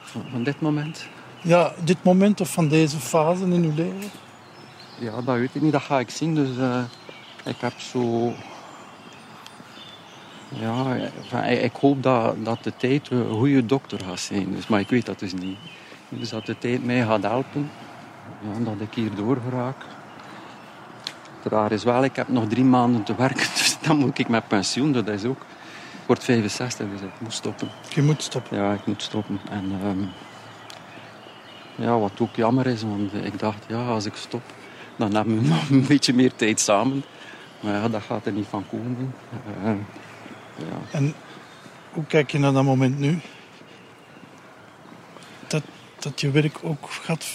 Van, 0.00 0.24
van 0.30 0.42
dit 0.42 0.60
moment? 0.60 1.06
Ja, 1.42 1.72
dit 1.84 2.02
moment 2.02 2.40
of 2.40 2.52
van 2.52 2.68
deze 2.68 2.96
fase 2.96 3.44
in 3.44 3.62
uw 3.64 3.74
leven? 3.74 4.10
Ja, 4.98 5.20
dat 5.22 5.36
weet 5.36 5.54
ik 5.54 5.62
niet. 5.62 5.72
Dat 5.72 5.82
ga 5.82 5.98
ik 5.98 6.10
zien. 6.10 6.34
Dus 6.34 6.56
uh, 6.56 6.82
ik 7.44 7.56
heb 7.60 7.80
zo 7.80 8.32
ja, 10.58 11.44
ik 11.46 11.74
hoop 11.80 12.02
dat, 12.02 12.44
dat 12.44 12.64
de 12.64 12.72
tijd 12.76 13.10
een 13.10 13.30
goede 13.30 13.66
dokter 13.66 14.00
gaat 14.00 14.20
zijn. 14.20 14.52
Dus, 14.52 14.66
maar 14.66 14.80
ik 14.80 14.88
weet 14.88 15.06
dat 15.06 15.18
dus 15.18 15.32
niet. 15.32 15.56
Dus 16.10 16.28
dat 16.28 16.46
de 16.46 16.58
tijd 16.58 16.84
mij 16.84 17.02
gaat 17.02 17.22
helpen. 17.22 17.70
Ja, 18.40 18.64
dat 18.64 18.80
ik 18.80 18.94
hier 18.94 19.14
doorgeraak. 19.14 19.76
Het 21.42 21.52
raar 21.52 21.72
is 21.72 21.84
wel, 21.84 22.04
ik 22.04 22.16
heb 22.16 22.28
nog 22.28 22.48
drie 22.48 22.64
maanden 22.64 23.02
te 23.02 23.14
werken. 23.14 23.46
Dus 23.58 23.78
dan 23.80 23.96
moet 23.96 24.18
ik 24.18 24.28
met 24.28 24.48
pensioen. 24.48 24.92
Dat 24.92 25.08
is 25.08 25.24
ook... 25.24 25.40
Ik 25.92 26.16
word 26.16 26.24
65, 26.24 26.86
dus 26.90 27.00
ik 27.00 27.20
moet 27.20 27.32
stoppen. 27.32 27.68
Je 27.94 28.02
moet 28.02 28.22
stoppen? 28.22 28.56
Ja, 28.56 28.72
ik 28.72 28.86
moet 28.86 29.02
stoppen. 29.02 29.40
En, 29.50 29.72
um, 29.84 30.08
Ja, 31.74 31.98
wat 31.98 32.20
ook 32.20 32.36
jammer 32.36 32.66
is, 32.66 32.82
want 32.82 33.14
ik 33.14 33.38
dacht, 33.38 33.64
ja, 33.68 33.86
als 33.86 34.06
ik 34.06 34.14
stop, 34.14 34.42
dan 34.96 35.14
hebben 35.14 35.42
we 35.42 35.48
nog 35.54 35.70
een 35.70 35.86
beetje 35.86 36.14
meer 36.14 36.34
tijd 36.34 36.60
samen. 36.60 37.04
Maar 37.60 37.72
ja, 37.72 37.88
dat 37.88 38.02
gaat 38.02 38.26
er 38.26 38.32
niet 38.32 38.46
van 38.46 38.64
komen. 38.70 39.14
Uh, 39.64 39.72
ja. 40.56 40.98
En 40.98 41.14
hoe 41.92 42.04
kijk 42.04 42.30
je 42.30 42.38
naar 42.38 42.52
dat 42.52 42.64
moment 42.64 42.98
nu? 42.98 43.20
Dat, 46.00 46.20
je 46.20 46.30
werk 46.30 46.58
ook 46.62 46.90
gaat 46.90 47.26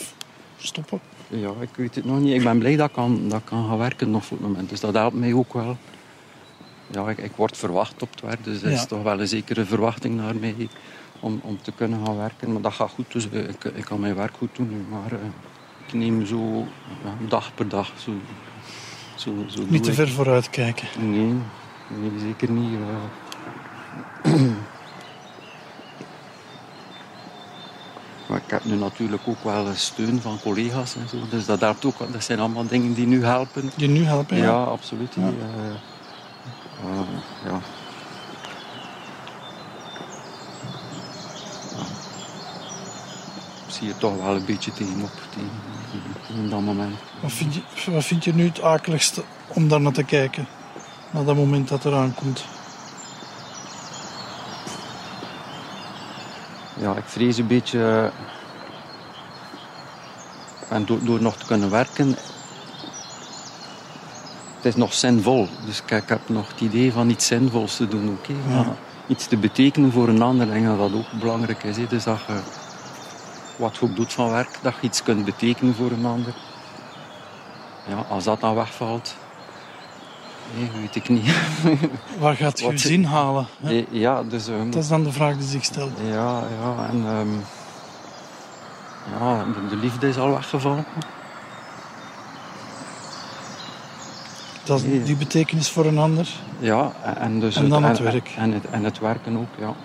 stoppen? 0.57 0.99
Ja, 1.27 1.51
ik 1.59 1.69
weet 1.75 1.95
het 1.95 2.05
nog 2.05 2.19
niet. 2.19 2.33
Ik 2.33 2.43
ben 2.43 2.59
blij 2.59 2.75
dat 2.75 2.87
ik 2.87 2.93
kan, 2.93 3.29
dat 3.29 3.41
kan 3.43 3.67
gaan 3.67 3.77
werken 3.77 4.11
nog 4.11 4.25
voor 4.25 4.37
het 4.37 4.47
moment. 4.47 4.69
Dus 4.69 4.79
dat 4.79 4.93
helpt 4.93 5.15
mij 5.15 5.33
ook 5.33 5.53
wel. 5.53 5.77
Ja, 6.87 7.09
ik, 7.09 7.17
ik 7.17 7.31
word 7.35 7.57
verwacht 7.57 8.01
op 8.01 8.11
het 8.11 8.21
werk, 8.21 8.43
dus 8.43 8.61
er 8.61 8.71
is 8.71 8.85
toch 8.85 9.03
wel 9.03 9.19
een 9.19 9.27
zekere 9.27 9.65
verwachting 9.65 10.15
naar 10.15 10.35
mij 10.35 10.69
om, 11.19 11.39
om 11.43 11.61
te 11.61 11.71
kunnen 11.71 12.05
gaan 12.05 12.17
werken. 12.17 12.51
Maar 12.53 12.61
dat 12.61 12.73
gaat 12.73 12.89
goed, 12.89 13.11
dus 13.11 13.27
ik, 13.27 13.63
ik 13.63 13.85
kan 13.85 13.99
mijn 13.99 14.15
werk 14.15 14.35
goed 14.37 14.55
doen. 14.55 14.85
Maar 14.89 15.11
uh, 15.11 15.19
ik 15.87 15.93
neem 15.93 16.25
zo 16.25 16.67
ja, 17.03 17.27
dag 17.27 17.53
per 17.53 17.67
dag. 17.67 17.91
Zo, 17.97 18.11
zo, 19.15 19.33
zo 19.47 19.63
niet 19.67 19.83
te 19.83 19.93
ver 19.93 20.09
vooruit 20.09 20.49
kijken? 20.49 20.87
Nee, 20.99 21.33
nee 21.87 22.19
zeker 22.19 22.51
niet. 22.51 22.79
Uh. 24.23 24.33
Maar 28.27 28.37
ik 28.37 28.51
heb 28.51 28.63
nu 28.63 28.75
natuurlijk 28.75 29.21
ook 29.25 29.43
wel 29.43 29.65
steun 29.73 30.21
van 30.21 30.39
collega's 30.41 30.95
en 30.95 31.09
zo. 31.09 31.17
Dus 31.29 31.45
dat 31.45 31.59
helpt 31.59 31.85
ook. 31.85 32.11
Dat 32.11 32.23
zijn 32.23 32.39
allemaal 32.39 32.67
dingen 32.67 32.93
die 32.93 33.07
nu 33.07 33.25
helpen. 33.25 33.71
Die 33.75 33.87
nu 33.87 34.03
helpen, 34.03 34.37
ja? 34.37 34.43
Ja, 34.43 34.63
absoluut. 34.63 35.13
Ja. 35.13 35.21
Uh, 35.21 35.31
uh, 36.85 36.99
ja. 37.45 37.59
zie 43.75 43.87
je 43.87 43.97
toch 43.97 44.15
wel 44.23 44.35
een 44.35 44.45
beetje 44.45 44.71
tegenop 44.71 45.11
tegen, 45.29 46.43
in 46.43 46.49
dat 46.49 46.61
moment. 46.61 46.95
Wat 47.21 47.31
vind, 47.31 47.53
je, 47.53 47.91
wat 47.91 48.03
vind 48.03 48.23
je 48.23 48.33
nu 48.33 48.45
het 48.45 48.61
akeligste 48.61 49.23
om 49.47 49.67
daar 49.67 49.81
naar 49.81 49.91
te 49.91 50.03
kijken? 50.03 50.47
Naar 51.11 51.23
dat 51.23 51.35
moment 51.35 51.67
dat 51.67 51.85
eraan 51.85 52.13
komt? 52.13 52.45
Ja, 56.85 56.95
ik 56.95 57.03
vrees 57.05 57.37
een 57.37 57.47
beetje... 57.47 58.11
En 60.69 60.85
door, 60.85 61.03
door 61.03 61.21
nog 61.21 61.35
te 61.35 61.45
kunnen 61.45 61.69
werken... 61.69 62.07
Het 64.55 64.65
is 64.65 64.75
nog 64.75 64.93
zinvol. 64.93 65.47
Dus 65.65 65.81
ik, 65.81 65.91
ik 65.91 66.09
heb 66.09 66.29
nog 66.29 66.47
het 66.47 66.61
idee 66.61 66.91
van 66.91 67.09
iets 67.09 67.27
zinvols 67.27 67.75
te 67.75 67.87
doen. 67.87 68.09
Oké, 68.09 68.33
ja. 68.49 68.75
Iets 69.07 69.27
te 69.27 69.37
betekenen 69.37 69.91
voor 69.91 70.07
een 70.07 70.21
ander. 70.21 70.47
Denk 70.47 70.65
dat 70.65 70.77
dat 70.77 70.93
ook 70.93 71.19
belangrijk 71.19 71.63
is. 71.63 71.75
Dus 71.87 72.03
dat 72.03 72.19
je 72.27 72.39
wat 73.55 73.75
je 73.75 73.85
ook 73.85 73.95
doet 73.95 74.13
van 74.13 74.31
werk, 74.31 74.59
dat 74.61 74.73
je 74.73 74.87
iets 74.87 75.03
kunt 75.03 75.25
betekenen 75.25 75.75
voor 75.75 75.91
een 75.91 76.05
ander. 76.05 76.33
Ja, 77.87 78.05
als 78.09 78.23
dat 78.23 78.39
dan 78.39 78.55
wegvalt, 78.55 79.15
nee, 80.57 80.69
weet 80.81 80.95
ik 80.95 81.09
niet. 81.09 81.35
Waar 82.19 82.35
gaat 82.35 82.59
je 82.59 82.77
zin 82.77 83.03
halen? 83.03 83.47
Hè? 83.61 83.85
Ja, 83.89 84.23
dus, 84.23 84.47
um, 84.47 84.71
dat 84.71 84.83
is 84.83 84.89
dan 84.89 85.03
de 85.03 85.11
vraag 85.11 85.37
die 85.37 85.47
zich 85.47 85.63
stelt. 85.63 85.91
Ja, 86.03 86.43
ja 86.59 86.87
en 86.89 87.05
um, 87.05 87.43
ja, 89.19 89.43
de, 89.43 89.67
de, 89.69 89.75
liefde 89.75 90.07
is 90.07 90.17
al 90.17 90.29
weggevallen. 90.29 90.85
Dat 94.63 94.81
is 94.81 95.05
die 95.05 95.15
betekenis 95.15 95.69
voor 95.69 95.85
een 95.85 95.97
ander? 95.97 96.27
Ja, 96.59 96.91
en, 97.17 97.39
dus 97.39 97.55
en 97.55 97.69
dan 97.69 97.83
het, 97.83 97.97
het 97.97 98.11
werk. 98.11 98.33
En, 98.37 98.51
het, 98.51 98.65
en 98.69 98.83
het 98.83 98.99
werken 98.99 99.37
ook, 99.37 99.49
ja 99.59 99.75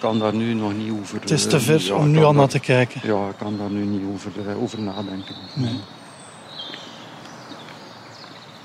kan 0.00 0.18
daar 0.18 0.34
nu 0.34 0.54
nog 0.54 0.74
niet 0.74 0.92
over... 1.00 1.20
Het 1.20 1.30
is 1.30 1.46
te 1.46 1.60
ver 1.60 1.82
ja, 1.84 1.94
om 1.94 2.10
nu 2.10 2.24
al 2.24 2.32
naar 2.32 2.48
te 2.48 2.58
kijken. 2.58 3.00
Ja, 3.04 3.28
ik 3.28 3.36
kan 3.38 3.56
daar 3.56 3.70
nu 3.70 3.84
niet 3.84 4.02
over, 4.12 4.32
uh, 4.46 4.62
over 4.62 4.80
nadenken. 4.80 5.34
Nee. 5.54 5.80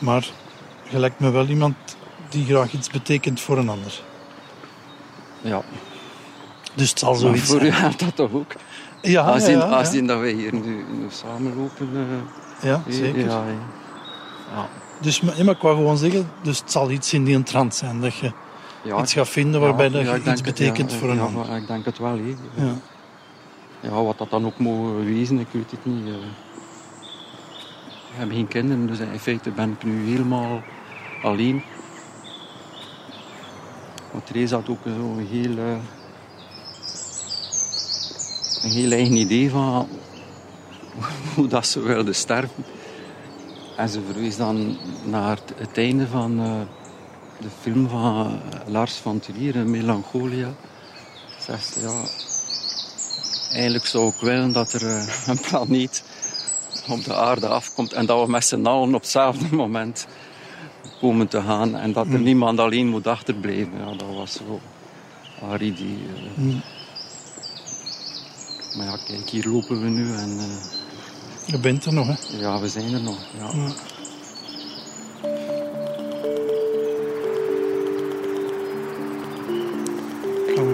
Maar 0.06 0.28
je 0.89 1.00
lijkt 1.00 1.20
me 1.20 1.30
wel 1.30 1.48
iemand 1.48 1.76
die 2.30 2.46
graag 2.46 2.74
iets 2.74 2.89
betekent 2.89 3.41
voor 3.41 3.58
een 3.58 3.70
ander. 3.70 4.02
Ja. 5.41 5.62
Dus 6.74 6.89
het 6.89 7.00
zal 7.00 7.15
zoiets 7.15 7.41
voor 7.41 7.62
u 7.62 7.72
gaat 7.72 8.00
dat 8.00 8.15
toch 8.15 8.32
ook? 8.32 8.54
Ja, 9.02 9.22
als 9.22 9.48
in, 9.48 9.58
ja, 9.58 9.63
als 9.63 9.94
in 9.94 10.08
dat 10.08 10.20
wij 10.20 10.32
hier 10.32 10.54
nu, 10.54 10.86
nu 10.91 11.06
samenlopen... 11.10 11.89
Uh, 11.94 12.02
ja, 12.62 12.84
zeker. 12.88 13.20
Ja, 13.20 13.44
ja. 14.54 14.68
Dus 15.02 15.22
maar, 15.22 15.39
ik 15.39 15.62
wou 15.62 15.76
gewoon 15.76 15.98
zeggen, 15.98 16.30
dus 16.41 16.60
het 16.60 16.72
zal 16.72 16.91
iets 16.91 17.13
in 17.13 17.24
die 17.24 17.44
trant 17.44 17.76
zijn 17.76 18.02
dat 18.02 18.15
je 18.15 18.32
ja, 18.84 19.02
iets 19.02 19.13
gaat 19.13 19.30
vinden 19.30 19.62
waarbij 19.62 19.89
dat 19.89 20.02
je 20.02 20.32
iets 20.32 20.41
betekent 20.41 20.94
voor 20.94 21.10
een 21.10 21.20
ander. 21.20 21.56
ik 21.56 21.68
denk 21.68 21.86
het 21.86 21.98
wel. 21.98 22.18
He. 22.18 22.36
Ja. 22.65 22.74
ja, 23.80 24.04
wat 24.04 24.18
dat 24.18 24.30
dan 24.30 24.46
ook 24.46 24.60
mogen 24.60 25.06
wezen, 25.06 25.39
ik 25.39 25.48
weet 25.52 25.72
het 25.72 25.86
niet. 25.86 26.08
Ik 28.15 28.21
heb 28.21 28.32
geen 28.32 28.47
kinderen, 28.47 28.88
dus 28.88 28.99
in 28.99 29.19
feite 29.19 29.51
ben 29.51 29.71
ik 29.71 29.84
nu 29.84 30.10
helemaal 30.10 30.62
alleen. 31.21 31.63
Want 34.12 34.25
Therese 34.25 34.56
had 34.56 34.69
ook 34.69 34.86
een 34.86 35.28
heel, 35.32 35.58
een 38.63 38.71
heel 38.71 38.91
eigen 38.91 39.15
idee 39.15 39.49
van 39.49 39.88
hoe 41.36 41.47
dat 41.47 41.67
ze 41.67 41.80
wilde 41.80 42.13
sterven. 42.13 42.65
En 43.78 43.89
ze 43.89 44.01
verwees 44.12 44.38
dan 44.38 44.78
naar 45.04 45.38
het 45.56 45.78
einde 45.78 46.08
van 46.08 46.38
de 47.39 47.49
film 47.62 47.89
van 47.89 48.39
Lars 48.67 48.93
van 48.93 49.19
Trier, 49.19 49.67
Melancholia. 49.67 50.54
Zegt 51.39 51.78
ja, 51.82 52.01
eigenlijk 53.51 53.86
zou 53.86 54.08
ik 54.08 54.19
willen 54.19 54.51
dat 54.51 54.73
er 54.73 54.88
eh, 54.88 55.08
een 55.28 55.39
planeet 55.39 56.04
op 56.89 57.04
de 57.04 57.15
aarde 57.15 57.48
afkomt 57.48 57.93
en 57.93 58.06
dat 58.06 58.26
we 58.26 58.32
met 58.32 58.45
z'n 58.45 58.65
allen 58.65 58.95
op 58.95 59.02
hetzelfde 59.02 59.56
moment 59.63 60.08
komen 61.00 61.28
te 61.28 61.41
gaan 61.41 61.76
en 61.76 61.93
dat 61.93 62.06
er 62.06 62.17
mm. 62.17 62.24
niemand 62.24 62.60
alleen 62.60 62.88
moet 62.88 63.08
achterblijven. 63.08 63.78
Ja, 63.78 63.86
dat 63.86 64.15
was 64.15 64.34
zo 64.34 64.60
haar 65.41 65.62
idee. 65.62 66.00
Eh. 66.15 66.43
Mm. 66.43 66.62
Maar 68.78 68.86
ja, 68.86 68.98
kijk, 69.06 69.30
hier 69.30 69.48
lopen 69.48 69.82
we 69.82 69.88
nu 69.88 70.13
en... 70.13 70.30
Uh, 70.30 70.43
je 71.45 71.60
bent 71.60 71.86
er 71.86 71.93
nog, 71.93 72.08
hè? 72.08 72.38
Ja, 72.38 72.60
we 72.60 72.69
zijn 72.69 72.93
er 72.93 73.02
nog. 73.02 73.17
Ja. 73.38 73.52
Mm. 73.54 73.74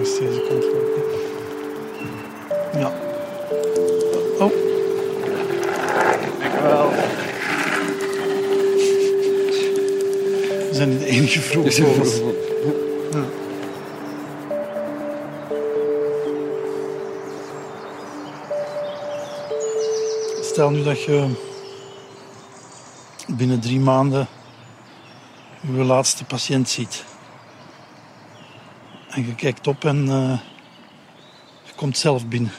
langs 0.02 0.18
deze 0.18 0.46
kant 0.48 0.64
lopen. 0.64 1.31
Enige. 11.12 11.60
Ja. 13.12 13.24
Stel 20.42 20.70
nu 20.70 20.82
dat 20.82 21.02
je 21.02 21.28
binnen 23.26 23.60
drie 23.60 23.80
maanden 23.80 24.28
je 25.60 25.84
laatste 25.84 26.24
patiënt 26.24 26.68
ziet. 26.68 27.04
En 29.10 29.26
je 29.26 29.34
kijkt 29.34 29.66
op 29.66 29.84
en 29.84 30.06
uh, 30.06 30.38
je 31.64 31.72
komt 31.76 31.98
zelf 31.98 32.26
binnen. 32.26 32.52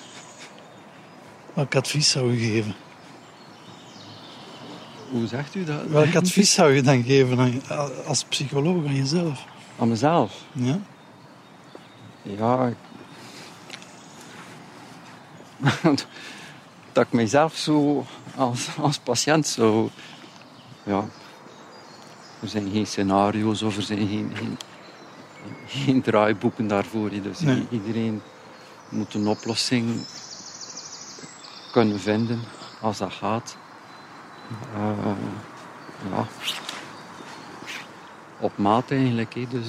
Welk 1.53 1.75
advies 1.75 2.09
zou 2.09 2.31
je 2.33 2.51
geven? 2.51 2.82
Hoe 5.13 5.27
zegt 5.27 5.55
u 5.55 5.63
dat? 5.63 5.85
Welk 5.87 6.15
advies 6.15 6.53
zou 6.53 6.73
je 6.73 6.81
dan 6.81 7.03
geven 7.03 7.39
aan, 7.39 7.61
als 8.05 8.23
psycholoog 8.23 8.85
aan 8.85 8.95
jezelf? 8.95 9.45
Aan 9.79 9.87
mezelf? 9.87 10.33
Ja. 10.51 10.79
Ja. 12.21 12.73
dat 16.93 17.05
ik 17.05 17.11
mezelf 17.11 17.55
zo 17.57 18.05
als, 18.35 18.67
als 18.77 18.97
patiënt 18.97 19.47
zo... 19.47 19.89
Ja. 20.83 21.05
Er 22.41 22.47
zijn 22.47 22.71
geen 22.71 22.87
scenario's 22.87 23.61
of 23.61 23.77
er 23.77 23.83
zijn 23.83 24.07
geen, 24.07 24.31
geen 24.33 24.57
geen 25.65 26.01
draaiboeken 26.01 26.67
daarvoor. 26.67 27.09
Dus 27.09 27.39
iedereen 27.69 28.21
moet 28.89 29.13
een 29.13 29.27
oplossing 29.27 30.05
kunnen 31.71 31.99
vinden 31.99 32.39
als 32.81 32.97
dat 32.97 33.13
gaat. 33.13 33.57
Uh, 34.75 35.11
ja. 36.11 36.25
Op 38.39 38.57
maat 38.57 38.91
eigenlijk. 38.91 39.33
Hè. 39.33 39.47
Dus, 39.49 39.67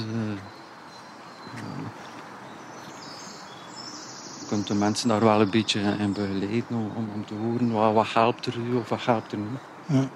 je 4.40 4.46
kunt 4.48 4.66
de 4.66 4.74
mensen 4.74 5.08
daar 5.08 5.20
wel 5.20 5.40
een 5.40 5.50
beetje 5.50 5.80
in 5.80 6.12
begeleiden 6.12 6.76
om, 6.96 7.08
om 7.14 7.26
te 7.26 7.34
horen 7.34 7.72
wat, 7.72 7.92
wat 7.92 8.12
helpt 8.12 8.46
er 8.46 8.56
u 8.56 8.74
of 8.74 8.88
wat 8.88 9.04
helpt 9.04 9.32
er 9.32 9.38
niet. 9.38 9.60
Ja. 9.86 10.08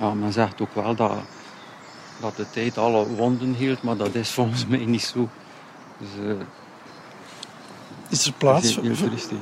ja, 0.00 0.14
men 0.14 0.32
zegt 0.32 0.60
ook 0.60 0.74
wel 0.74 0.94
dat 0.94 1.12
dat 2.20 2.36
de 2.36 2.50
tijd 2.50 2.78
alle 2.78 3.06
wonden 3.06 3.54
hield, 3.54 3.82
maar 3.82 3.96
dat 3.96 4.14
is 4.14 4.30
volgens 4.30 4.66
mij 4.66 4.84
niet 4.84 5.02
zo. 5.02 5.28
Dus, 5.98 6.08
uh, 6.20 6.32
Is 8.08 8.26
er 8.26 8.32
plaats 8.32 8.74
voor, 8.74 8.82
triestig. 8.82 9.38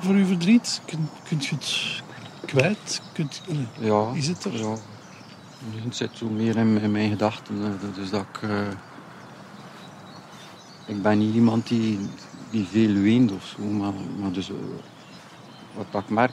voor 0.00 0.14
uw 0.14 0.26
verdriet? 0.26 0.80
Kun, 0.84 1.08
kunt 1.28 1.46
je 1.46 1.54
het 1.54 2.02
kwijt? 2.46 3.02
Kunt, 3.12 3.42
nee. 3.48 3.66
Ja. 3.90 4.10
Is 4.14 4.26
het 4.26 4.44
er? 4.44 4.58
Ja. 4.58 4.76
Het 5.74 5.96
zit 5.96 6.10
zo 6.12 6.26
meer 6.26 6.56
in, 6.56 6.80
in 6.80 6.92
mijn 6.92 7.10
gedachten. 7.10 7.78
Dus 7.94 8.10
dat 8.10 8.24
ik... 8.32 8.50
eh, 8.50 8.68
ik 10.86 11.02
ben 11.02 11.18
niet 11.18 11.34
iemand 11.34 11.68
die, 11.68 11.98
die 12.50 12.66
veel 12.70 12.94
weent 12.94 13.32
of 13.32 13.54
zo. 13.56 13.62
Maar, 13.64 13.92
maar 14.20 14.32
dus, 14.32 14.48
eh, 14.48 14.54
wat 15.74 15.86
dat 15.90 16.02
ik 16.02 16.08
merk, 16.08 16.32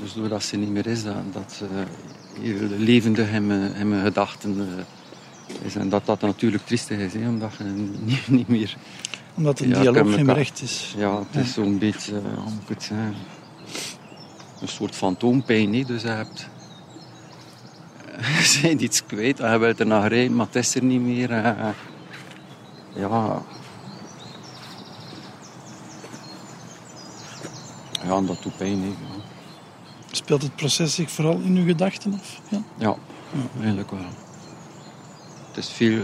dus 0.00 0.12
doordat 0.12 0.42
ze 0.42 0.56
niet 0.56 0.70
meer 0.70 0.86
is, 0.86 1.02
dat, 1.04 1.32
dat 1.32 1.62
eh, 1.62 2.42
heel 2.42 2.68
levendig 2.78 3.30
in 3.30 3.46
mijn, 3.46 3.74
in 3.74 3.88
mijn 3.88 4.04
gedachten 4.04 4.68
is. 5.62 5.76
En 5.76 5.88
dat 5.88 6.06
dat 6.06 6.20
natuurlijk 6.20 6.66
triestig 6.66 6.98
is, 6.98 7.12
hè, 7.12 7.28
omdat 7.28 7.52
je 7.58 7.64
niet, 8.04 8.28
niet 8.28 8.48
meer... 8.48 8.76
Omdat 9.38 9.60
een 9.60 9.68
Ja, 9.68 9.74
dialoog 9.74 9.94
heb 9.94 10.04
niet 10.04 10.16
meer 10.16 10.26
elkaar- 10.28 10.36
echt 10.42 10.62
is. 10.62 10.94
Ja, 10.96 11.18
het 11.30 11.44
is 11.44 11.52
zo'n 11.52 11.78
beetje, 11.78 12.16
eh, 12.16 12.22
hoe 12.42 12.50
moet 12.52 12.62
ik 12.62 12.68
het 12.68 12.82
zeggen, 12.82 13.14
een 14.60 14.68
soort 14.68 14.94
fantoompijn. 14.94 15.84
Dus 15.86 16.02
je 16.02 16.08
hebt... 16.08 16.48
Je 18.52 18.58
bent 18.62 18.80
iets 18.80 19.06
kwijt 19.06 19.40
en 19.40 19.52
je 19.52 19.58
wilt 19.58 19.80
er 19.80 19.86
naar 19.86 20.08
rijden, 20.08 20.36
maar 20.36 20.46
het 20.46 20.54
is 20.54 20.74
er 20.74 20.82
niet 20.82 21.00
meer. 21.00 21.30
eh. 21.30 21.68
ja... 22.94 23.42
Ja, 28.06 28.20
dat 28.20 28.42
doet 28.42 28.56
pijn. 28.56 28.80
Ja. 28.80 28.92
Speelt 30.10 30.42
het 30.42 30.56
proces 30.56 30.94
zich 30.94 31.10
vooral 31.10 31.38
in 31.40 31.56
uw 31.56 31.66
gedachten 31.66 32.12
af? 32.14 32.40
Ja. 32.48 32.62
Ja, 32.78 32.96
eigenlijk 33.60 33.90
wel. 33.90 34.00
Het 35.48 35.56
is 35.56 35.68
veel, 35.70 36.02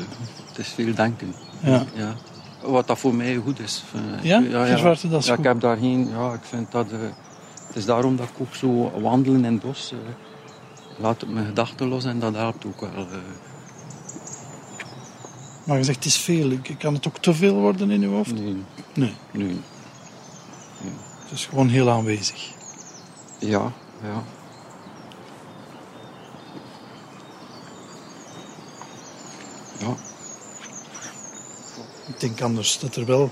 het 0.48 0.58
is 0.58 0.68
veel 0.68 0.94
denken. 0.94 1.34
Ja. 1.62 1.84
Ja. 1.94 2.14
Wat 2.64 2.86
dat 2.86 2.98
voor 2.98 3.14
mij 3.14 3.36
goed 3.36 3.60
is. 3.60 3.82
Eh, 3.94 4.24
Ja? 4.24 4.40
u 4.40 4.50
dat 4.50 4.68
ja, 5.24 5.30
goed? 5.30 5.38
ik 5.38 5.44
heb 5.44 5.60
daar 5.60 5.76
geen... 5.76 6.08
Ja, 6.08 6.32
ik 6.32 6.42
vind 6.42 6.72
dat... 6.72 6.92
eh, 6.92 6.98
het 7.66 7.76
is 7.76 7.84
daarom 7.84 8.16
dat 8.16 8.26
ik 8.28 8.40
ook 8.40 8.54
zo 8.54 8.90
wandelen 9.00 9.44
in 9.44 9.52
het 9.52 9.62
bos... 9.62 9.92
eh, 9.92 9.98
laat 10.98 11.26
mijn 11.26 11.46
gedachten 11.46 11.88
los 11.88 12.04
en 12.04 12.18
dat 12.18 12.34
helpt 12.34 12.66
ook 12.66 12.80
wel. 12.80 13.06
Maar 15.66 15.76
je 15.78 15.84
zegt 15.84 15.96
het 15.96 16.06
is 16.06 16.16
veel. 16.16 16.58
Kan 16.78 16.94
het 16.94 17.06
ook 17.06 17.18
te 17.18 17.34
veel 17.34 17.54
worden 17.54 17.90
in 17.90 18.02
uw 18.02 18.10
hoofd? 18.12 18.34
nee, 18.34 18.56
Nee, 18.94 19.14
nee. 19.32 19.58
het 21.22 21.32
is 21.32 21.46
gewoon 21.46 21.68
heel 21.68 21.90
aanwezig. 21.90 22.50
Ja, 23.38 23.72
ja. 24.02 24.08
Ja, 24.08 24.22
denk 32.24 32.40
anders 32.40 32.78
dat 32.78 32.96
er 32.96 33.06
wel 33.06 33.30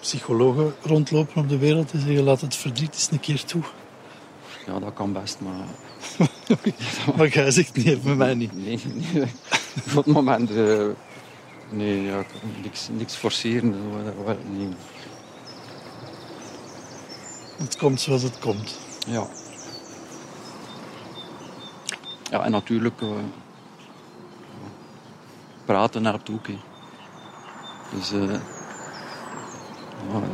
psychologen 0.00 0.74
rondlopen 0.82 1.42
op 1.42 1.48
de 1.48 1.58
wereld 1.58 1.92
en 1.92 2.00
zeggen 2.00 2.22
laat 2.22 2.40
het 2.40 2.54
verdriet 2.56 2.94
eens 2.94 3.08
een 3.10 3.20
keer 3.20 3.44
toe. 3.44 3.62
ja, 4.66 4.78
dat 4.78 4.92
kan 4.94 5.12
best, 5.12 5.40
maar... 5.40 5.66
Maar 7.16 7.28
jij 7.28 7.50
zegt 7.50 7.84
nee, 7.84 8.00
met 8.02 8.16
mij 8.16 8.34
niet. 8.34 8.52
Nee, 8.64 8.80
nee. 9.12 9.22
Op 9.96 10.04
het 10.04 10.06
moment... 10.06 10.50
eh, 10.50 10.86
nee, 11.70 12.02
ja, 12.02 12.18
ik- 12.18 12.62
niks, 12.62 12.88
niks 12.92 13.14
forceren. 13.14 13.74
Nee. 14.56 14.68
Het 17.56 17.76
komt 17.76 18.00
zoals 18.00 18.22
het 18.22 18.38
komt. 18.38 18.78
Ja. 19.06 19.26
Ja, 22.30 22.44
en 22.44 22.50
natuurlijk... 22.50 23.00
eh, 23.00 23.08
praten 25.64 26.04
helpt 26.04 26.30
ook, 26.30 26.46
hè. 26.46 26.58
Dus... 27.94 28.12
eh, 28.12 28.20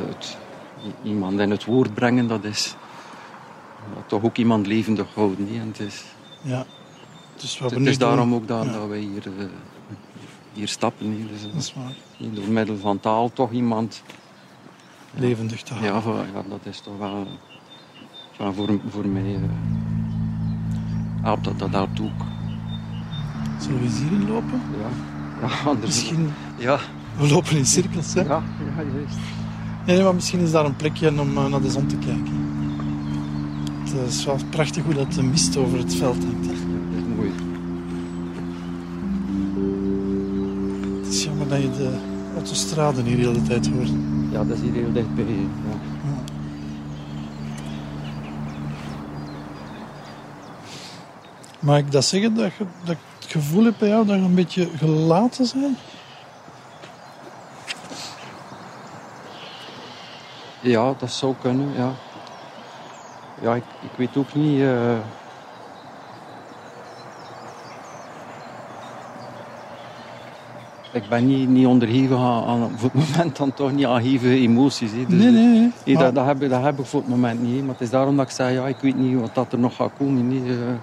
het, 0.08 0.36
iemand 1.02 1.40
in 1.40 1.50
het 1.50 1.64
woord 1.64 1.94
brengen, 1.94 2.26
dat 2.28 2.44
is... 2.44 2.74
toch 4.06 4.22
ook 4.22 4.36
iemand 4.36 4.66
levendig 4.66 5.14
houden. 5.14 5.48
En 5.48 5.66
het 5.68 5.80
is... 5.80 6.04
Ja. 6.42 6.64
Wat 7.60 7.70
Het 7.70 7.86
is 7.86 7.98
daarom 7.98 8.34
ook 8.34 8.48
dat, 8.48 8.64
Ja. 8.64 8.72
dat 8.72 8.88
wij 8.88 8.98
hier, 8.98 9.22
eh, 9.38 9.44
hier 10.52 10.68
stappen. 10.68 11.06
hè. 11.10 11.26
Dus, 11.32 11.44
eh, 11.44 11.52
Dat 11.52 11.62
is 11.62 11.74
waar. 11.74 12.34
door 12.34 12.48
middel 12.48 12.76
van 12.76 13.00
taal 13.00 13.32
toch 13.32 13.50
iemand... 13.50 14.02
Levendig 15.16 15.62
te 15.62 15.72
houden. 15.74 15.94
Ja, 15.94 16.00
voor- 16.00 16.14
ja 16.34 16.42
dat 16.48 16.58
is 16.62 16.80
toch 16.80 16.98
wel... 16.98 17.26
ja, 18.38 18.52
voor, 18.52 18.80
voor 18.88 19.06
mij... 19.06 19.40
helpt 21.22 21.44
dat, 21.44 21.58
dat 21.58 21.70
helpt 21.70 22.00
ook. 22.00 22.22
Zullen 23.60 23.78
we 23.78 23.84
eens 23.84 23.98
hierin 23.98 24.28
lopen? 24.28 24.60
Ja, 24.80 24.88
ja 25.48 25.54
anders... 25.70 25.86
Misschien, 25.86 26.32
Ja, 26.58 26.78
we 27.18 27.28
lopen 27.28 27.56
in 27.56 27.66
cirkels, 27.66 28.14
hè? 28.14 28.20
ja, 28.20 28.42
ja 28.76 28.82
juist. 28.94 29.16
Nee, 29.86 30.02
maar 30.02 30.14
misschien 30.14 30.40
is 30.40 30.50
daar 30.50 30.64
een 30.64 30.76
plekje 30.76 31.20
om 31.20 31.36
eh, 31.36 31.46
naar 31.46 31.60
de 31.60 31.70
zon 31.70 31.86
te 31.86 31.96
kijken. 31.96 32.42
Het 33.84 34.12
is 34.12 34.24
wel 34.24 34.38
prachtig 34.50 34.84
hoe 34.84 34.94
dat 34.94 35.12
de 35.12 35.22
mist 35.22 35.56
over 35.56 35.78
het 35.78 35.94
veld 35.94 36.24
hangt. 36.24 36.46
hè. 36.46 36.52
Ja, 36.52 36.58
dat 36.90 36.98
is 36.98 37.16
mooi. 37.16 37.30
Het 41.02 41.14
is 41.14 41.24
jammer 41.24 41.48
dat 41.48 41.60
je 41.60 41.70
de 41.70 41.98
autostraden 42.34 43.04
hier 43.04 43.16
de 43.16 43.22
hele 43.22 43.42
tijd 43.42 43.68
hoort. 43.68 43.90
Ja, 44.30 44.44
dat 44.44 44.56
is 44.56 44.62
hier 44.62 44.72
heel 44.72 44.92
dichtbij. 44.92 45.24
Ja. 45.24 45.78
Mag 51.58 51.78
ik 51.78 51.92
dat 51.92 52.04
zeggen, 52.04 52.34
dat, 52.34 52.52
je, 52.58 52.64
dat 52.84 52.94
ik 52.94 53.00
het 53.18 53.30
gevoel 53.30 53.64
heb 53.64 53.74
bij 53.78 53.88
jou 53.88 54.06
dat 54.06 54.16
je 54.16 54.22
een 54.22 54.34
beetje 54.34 54.68
gelaten 54.76 55.46
bent? 55.60 55.78
Ja, 60.70 60.94
dat 60.98 61.10
zou 61.10 61.34
kunnen, 61.40 61.72
ja. 61.76 61.92
Ja, 63.42 63.54
ik, 63.54 63.64
ik 63.80 63.96
weet 63.96 64.16
ook 64.16 64.34
niet... 64.34 64.60
eh, 64.60 64.98
Ik 70.94 71.08
ben 71.08 71.26
niet, 71.26 71.48
niet 71.48 71.66
onderhevig 71.66 72.16
aan, 72.16 72.44
aan, 72.44 72.78
voor 72.78 72.90
het 72.92 73.00
moment 73.10 73.36
dan 73.36 73.52
toch 73.52 73.72
niet 73.72 73.86
aan 73.86 74.00
hevige 74.00 74.34
emoties. 74.34 74.92
Dus, 74.92 75.06
nee, 75.06 75.30
nee, 75.30 75.30
nee. 75.30 75.72
Nee, 75.84 75.96
dat, 75.96 76.14
dat, 76.14 76.26
heb 76.26 76.42
ik, 76.42 76.50
dat 76.50 76.62
heb 76.62 76.78
ik 76.78 76.86
voor 76.86 77.00
het 77.00 77.08
moment 77.08 77.40
niet. 77.40 77.62
Maar 77.62 77.72
het 77.72 77.80
is 77.80 77.90
daarom 77.90 78.16
dat 78.16 78.26
ik 78.26 78.34
zeg, 78.34 78.52
ja, 78.52 78.66
ik 78.68 78.80
weet 78.80 78.96
niet 78.96 79.20
wat 79.20 79.34
dat 79.34 79.52
er 79.52 79.58
nog 79.58 79.76
gaat 79.76 79.92
komen. 79.98 80.32
Eh. 80.32 80.74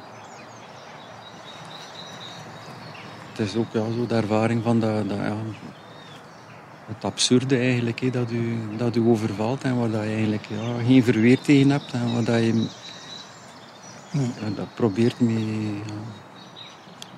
Het 3.32 3.39
is 3.48 3.56
ook 3.56 3.72
ja, 3.72 3.91
zo 3.91 4.06
de 4.06 4.15
ervaring 4.15 4.63
van 4.63 4.80
dat, 4.80 5.10
dat, 5.10 5.17
ja, 5.17 5.36
het 6.96 7.06
absurde 7.06 7.58
eigenlijk, 7.58 8.00
hè, 8.00 8.10
dat, 8.10 8.32
u, 8.32 8.60
dat 8.78 8.96
u 8.96 9.00
overvalt 9.00 9.64
en 9.64 9.80
waar 9.80 9.90
dat 9.92 10.04
je 10.04 10.10
eigenlijk 10.10 10.46
ja, 10.46 10.84
geen 10.86 11.04
verweer 11.04 11.40
tegen 11.40 11.70
hebt. 11.70 11.92
En 11.92 12.14
waar 12.14 12.24
dat 12.24 12.44
je 12.44 12.68
Nee. 14.12 14.32
ja, 14.42 14.50
dat 14.56 14.74
probeert 14.74 15.20
mee, 15.20 15.74
ja, 15.76 15.94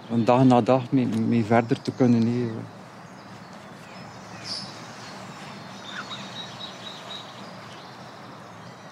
van 0.09 0.23
dag 0.23 0.43
na 0.43 0.61
dag 0.61 0.91
mee, 0.91 1.05
mee 1.05 1.43
verder 1.43 1.81
te 1.81 1.91
kunnen. 1.91 2.21
hè. 2.21 2.51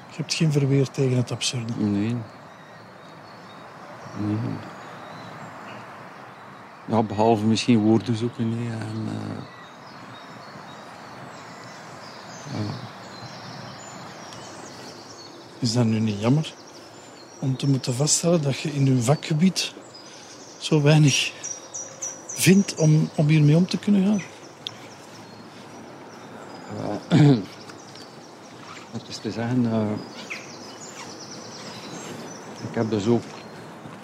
Je 0.10 0.18
hebt 0.18 0.34
geen 0.34 0.52
verweer 0.52 0.90
tegen 0.90 1.18
het 1.18 1.32
absurde. 1.32 1.74
Nee. 1.78 2.16
Nee. 4.20 4.38
Ja, 6.86 7.04
behalve 7.04 7.46
misschien 7.46 7.80
woorden 7.80 8.16
zoeken. 8.16 8.50
Nee. 8.50 8.70
En, 8.70 9.08
eh, 9.08 9.61
Is 15.60 15.74
dat 15.74 15.86
nu 15.86 16.00
niet 16.00 16.20
jammer 16.20 16.54
om 17.40 17.58
te 17.58 17.68
moeten 17.68 17.94
vaststellen 17.94 18.42
dat 18.42 18.60
je 18.60 18.74
in 18.74 18.86
je 18.86 19.02
vakgebied 19.02 19.74
zo 20.58 20.82
weinig 20.82 21.34
vindt 22.28 22.76
om, 22.76 23.10
om 23.16 23.28
hiermee 23.28 23.56
om 23.56 23.68
te 23.68 23.78
kunnen 23.78 24.06
gaan? 24.06 24.22
wat 28.92 29.02
is 29.10 29.18
te 29.18 29.32
zeggen? 29.32 29.72
eh, 29.72 29.92
ik 32.70 32.76
heb 32.76 32.90
dus 32.90 33.08
ook 33.08 33.24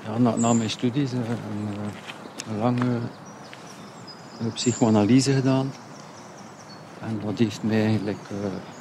ja, 0.06 0.18
na, 0.18 0.36
na 0.36 0.54
mijn 0.54 0.70
studies 0.70 1.12
eh, 1.12 1.20
een, 1.20 1.68
eh, 1.74 2.52
een 2.52 2.58
lange 2.60 3.00
psychoanalyse 4.54 5.34
gedaan. 5.34 5.72
En 7.08 7.20
dat 7.26 7.38
heeft 7.40 7.64
mij 7.64 7.86
eigenlijk 7.86 8.18
eh, 8.30 8.38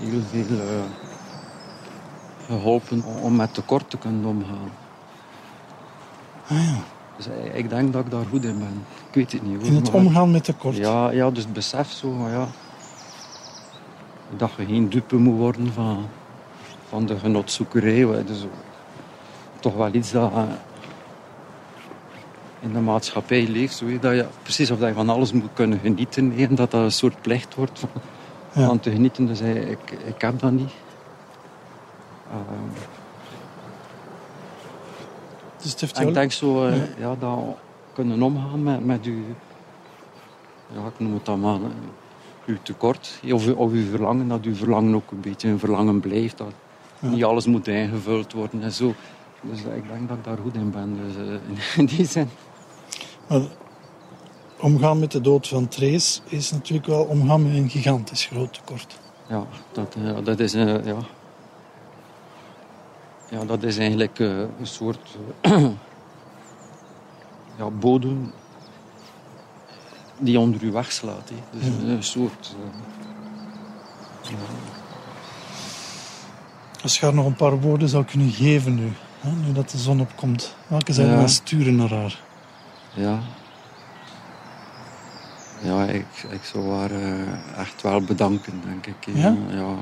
heel 0.08 0.20
veel 0.30 0.58
eh, 0.58 0.82
geholpen 2.46 3.02
om- 3.22 3.36
met 3.36 3.54
tekort 3.54 3.90
te 3.90 3.98
kunnen 3.98 4.24
omgaan. 4.24 4.70
Ah 6.48 6.62
ja, 6.64 6.76
Dus 7.16 7.26
ik 7.54 7.68
denk 7.68 7.92
dat 7.92 8.04
ik 8.04 8.10
daar 8.10 8.24
goed 8.30 8.44
in 8.44 8.58
ben. 8.58 8.84
Ik 9.08 9.14
weet 9.14 9.32
het 9.32 9.42
niet 9.42 9.56
hoor. 9.56 9.66
in 9.66 9.74
het 9.74 9.84
maar- 9.92 9.94
omgaan 9.94 10.30
met 10.30 10.44
tekort. 10.44 10.76
Ja, 10.76 11.10
ja, 11.10 11.30
dus 11.30 11.42
het 11.44 11.52
besef 11.52 11.90
zo, 11.90 12.10
maar 12.10 12.30
ja. 12.30 12.46
Dat 14.36 14.50
je 14.56 14.64
geen 14.64 14.88
dupe 14.88 15.16
moet 15.16 15.36
worden 15.38 15.72
van, 15.72 16.06
van 16.88 17.06
de 17.06 17.18
genotzoekerij. 17.18 18.24
Dus 18.24 18.44
toch 19.60 19.74
wel 19.74 19.94
iets 19.94 20.10
dat 20.12 20.32
in 22.60 22.72
de 22.72 22.80
maatschappij 22.80 23.46
leeft. 23.48 23.76
Zo, 23.76 23.98
dat 23.98 24.14
je, 24.14 24.26
precies 24.42 24.70
of 24.70 24.78
dat 24.78 24.88
je 24.88 24.94
van 24.94 25.08
alles 25.08 25.32
moet 25.32 25.50
kunnen 25.54 25.78
genieten. 25.78 26.32
En 26.36 26.54
dat 26.54 26.70
dat 26.70 26.82
een 26.82 26.92
soort 26.92 27.20
plicht 27.20 27.54
wordt. 27.54 27.78
Van, 27.78 27.88
Ja. 28.56 28.66
van 28.66 28.80
te 28.80 28.90
genieten. 28.90 29.26
Dus 29.26 29.40
hij- 29.40 29.52
ik, 29.54 29.90
ik 29.90 30.20
heb 30.20 30.38
dat 30.40 30.50
niet. 30.52 30.70
Dus 35.62 35.70
het 35.70 35.80
heeft 35.80 35.98
en 35.98 36.08
ik 36.08 36.14
denk 36.14 36.32
zo, 36.32 36.66
eh, 36.66 36.76
Ja. 36.76 36.84
ja. 36.98 37.14
dat 37.18 37.38
kunnen 37.92 38.22
omgaan 38.22 38.62
met, 38.62 38.84
met 38.84 39.04
uw, 39.04 39.18
ja, 40.74 40.86
ik 40.86 40.98
noem 40.98 41.14
het 41.14 41.24
dan 41.24 41.40
maar, 41.40 41.54
eh, 41.54 41.60
uw 42.46 42.56
tekort. 42.62 43.20
Of, 43.32 43.54
of 43.54 43.70
uw 43.72 43.90
verlangen, 43.90 44.28
dat 44.28 44.42
uw 44.42 44.54
verlangen 44.54 44.94
ook 44.94 45.10
een 45.10 45.20
beetje 45.20 45.48
een 45.48 45.58
verlangen 45.58 46.00
blijft. 46.00 46.38
Dat 46.38 46.52
Ja. 46.98 47.08
niet 47.08 47.24
alles 47.24 47.46
moet 47.46 47.68
ingevuld 47.68 48.32
worden 48.32 48.62
en 48.62 48.72
zo. 48.72 48.94
Dus 49.40 49.58
ik 49.58 49.88
denk 49.88 50.08
dat 50.08 50.16
ik 50.16 50.24
daar 50.24 50.38
goed 50.42 50.54
in 50.54 50.70
ben. 50.70 50.98
Dus 51.04 51.16
eh, 51.16 51.32
in, 51.32 51.58
in 51.76 51.86
die 51.86 52.06
zin. 52.06 52.28
Maar 53.28 53.40
omgaan 54.60 54.98
met 54.98 55.12
de 55.12 55.20
dood 55.20 55.48
van 55.48 55.68
Trace 55.68 56.20
is 56.24 56.50
natuurlijk 56.50 56.86
wel 56.86 57.02
omgaan 57.04 57.42
met 57.42 57.54
een 57.54 57.70
gigantisch 57.70 58.24
groot 58.24 58.54
tekort. 58.54 58.98
Ja, 59.28 59.44
dat, 59.72 59.94
eh, 60.04 60.16
dat 60.24 60.40
is 60.40 60.54
eh, 60.54 60.84
ja. 60.84 60.96
Ja, 63.30 63.44
dat 63.44 63.62
is 63.62 63.78
eigenlijk 63.78 64.18
eh, 64.18 64.38
een 64.38 64.66
soort 64.66 65.16
ja, 67.58 67.70
bodem 67.78 68.32
die 70.18 70.38
onder 70.38 70.62
u 70.62 70.72
wegslaat. 70.72 71.28
Hè. 71.28 71.58
Dus 71.58 71.66
Ja. 71.66 71.88
een 71.92 72.02
soort. 72.02 72.56
ja, 74.22 74.36
Als 76.82 76.98
je 76.98 77.04
haar 77.04 77.14
nog 77.14 77.26
een 77.26 77.36
paar 77.36 77.60
woorden 77.60 77.88
zou 77.88 78.04
kunnen 78.04 78.30
geven 78.30 78.74
nu, 78.74 78.92
hè, 79.20 79.30
nu 79.30 79.52
dat 79.52 79.70
de 79.70 79.78
zon 79.78 80.00
opkomt, 80.00 80.54
welke 80.66 80.92
je 80.94 81.02
Ja. 81.02 81.26
sturen 81.26 81.76
naar 81.76 81.90
haar? 81.90 82.20
ja. 82.94 83.18
Ja, 85.66 85.84
ik, 85.84 86.06
ik 86.30 86.44
zou 86.44 86.72
haar 86.72 86.90
eh, 86.90 87.58
echt 87.58 87.82
wel 87.82 88.00
bedanken, 88.00 88.60
denk 88.64 88.86
ik. 88.86 89.14
Ja? 89.14 89.36
Ja, 89.48 89.56
ja. 89.56 89.76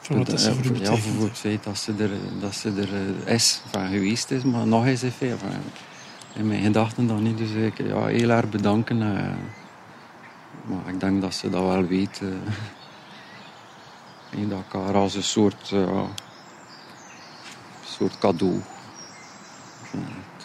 Voor 0.00 0.16
wat 0.16 0.26
dat 0.26 0.40
ze 0.40 0.50
Eh, 0.50 0.56
voor 0.56 0.76
u 0.76 0.80
ja, 0.80 0.96
voor 0.96 1.24
het 1.24 1.38
feit 1.38 1.64
dat 1.64 1.78
ze 1.78 1.94
er, 1.98 2.10
dat 2.40 2.54
ze 2.54 2.68
er 2.68 2.94
eh, 3.26 3.34
is, 3.34 3.62
van 3.70 3.88
geweest 3.88 4.30
is, 4.30 4.42
maar 4.42 4.66
nog 4.66 4.86
is 4.86 5.00
ze 5.00 5.10
veel. 5.10 5.38
Van, 5.38 5.50
in 6.34 6.46
mijn 6.46 6.62
gedachten 6.62 7.06
dan 7.06 7.22
niet, 7.22 7.38
dus 7.38 7.50
ik 7.50 7.78
ja, 7.78 8.06
heel 8.06 8.30
erg 8.30 8.48
bedanken. 8.48 8.98
maar 10.64 10.88
ik 10.88 11.00
denk 11.00 11.20
dat 11.20 11.34
ze 11.34 11.50
dat 11.50 11.62
wel 11.62 11.86
weet. 11.86 12.20
en 14.30 14.48
dat 14.48 14.58
ik 14.58 14.72
haar 14.72 14.94
als 14.94 15.14
een 15.14 15.22
soort, 15.22 15.74
soort 17.84 18.18
cadeau. 18.18 18.60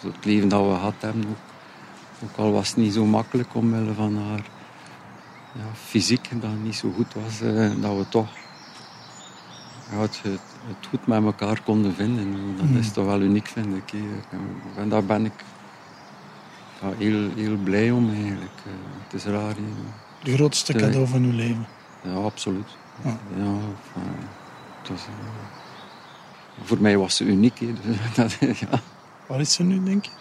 Het 0.02 0.26
leven 0.26 0.50
dat 0.50 0.62
we 0.62 0.74
gehad 0.74 0.94
hebben, 1.00 1.26
ook, 1.30 1.55
ook 2.24 2.38
al 2.38 2.52
was 2.52 2.68
het 2.68 2.78
niet 2.78 2.94
zo 2.94 3.06
makkelijk 3.06 3.56
omwille 3.56 3.94
van 3.94 4.18
haar 4.18 4.44
ja, 5.54 5.64
fysiek, 5.74 6.30
dat 6.42 6.50
niet 6.64 6.76
zo 6.76 6.92
goed 6.96 7.14
was, 7.14 7.42
eh, 7.42 7.72
dat 7.82 7.98
we 7.98 8.06
toch 8.10 8.28
ja, 9.92 10.00
het, 10.00 10.22
het, 10.24 10.88
goed 10.90 11.08
met 11.08 11.24
elkaar 11.24 11.62
konden 11.64 11.96
vinden. 11.96 12.56
Dat 12.58 12.66
Mm. 12.66 12.78
is 12.78 12.92
toch 12.92 13.06
wel 13.06 13.22
uniek, 13.22 13.48
vind 13.48 13.76
ik. 13.76 13.90
hè. 13.92 14.40
En 14.82 14.90
daar 14.90 15.04
ben 15.06 15.26
ik 15.26 15.34
ja, 16.82 16.92
heel, 16.98 17.30
heel 17.36 17.56
blij 17.58 17.92
om 17.92 18.10
eigenlijk. 18.10 18.52
Eh, 18.66 18.72
Het 19.04 19.14
is 19.14 19.26
raar. 19.26 19.56
hè. 19.56 19.62
De 20.24 20.34
grootste 20.34 20.74
cadeau 20.74 21.08
van 21.08 21.24
uw 21.24 21.32
leven. 21.32 21.68
Ja, 22.04 22.14
absoluut. 22.14 22.78
Ja. 23.04 23.18
Eh, 23.38 23.46
het 24.80 24.90
was, 24.90 25.02
voor 26.64 26.82
mij 26.82 26.98
was 26.98 27.16
ze 27.16 27.24
uniek. 27.24 27.60
hè. 27.60 27.74
Dat, 28.16 28.32
ja, 28.40 28.82
Waar 29.28 29.40
is 29.40 29.54
ze 29.54 29.64
nu, 29.64 29.84
denk 29.84 30.06
je? 30.06 30.12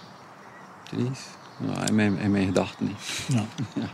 Dries. 0.83 1.21
Ja, 1.57 1.87
in, 1.87 1.95
mijn, 1.95 2.19
in 2.19 2.31
mijn 2.31 2.47
gedachten 2.47 2.87
niet. 2.87 3.25
Ja. 3.29 3.45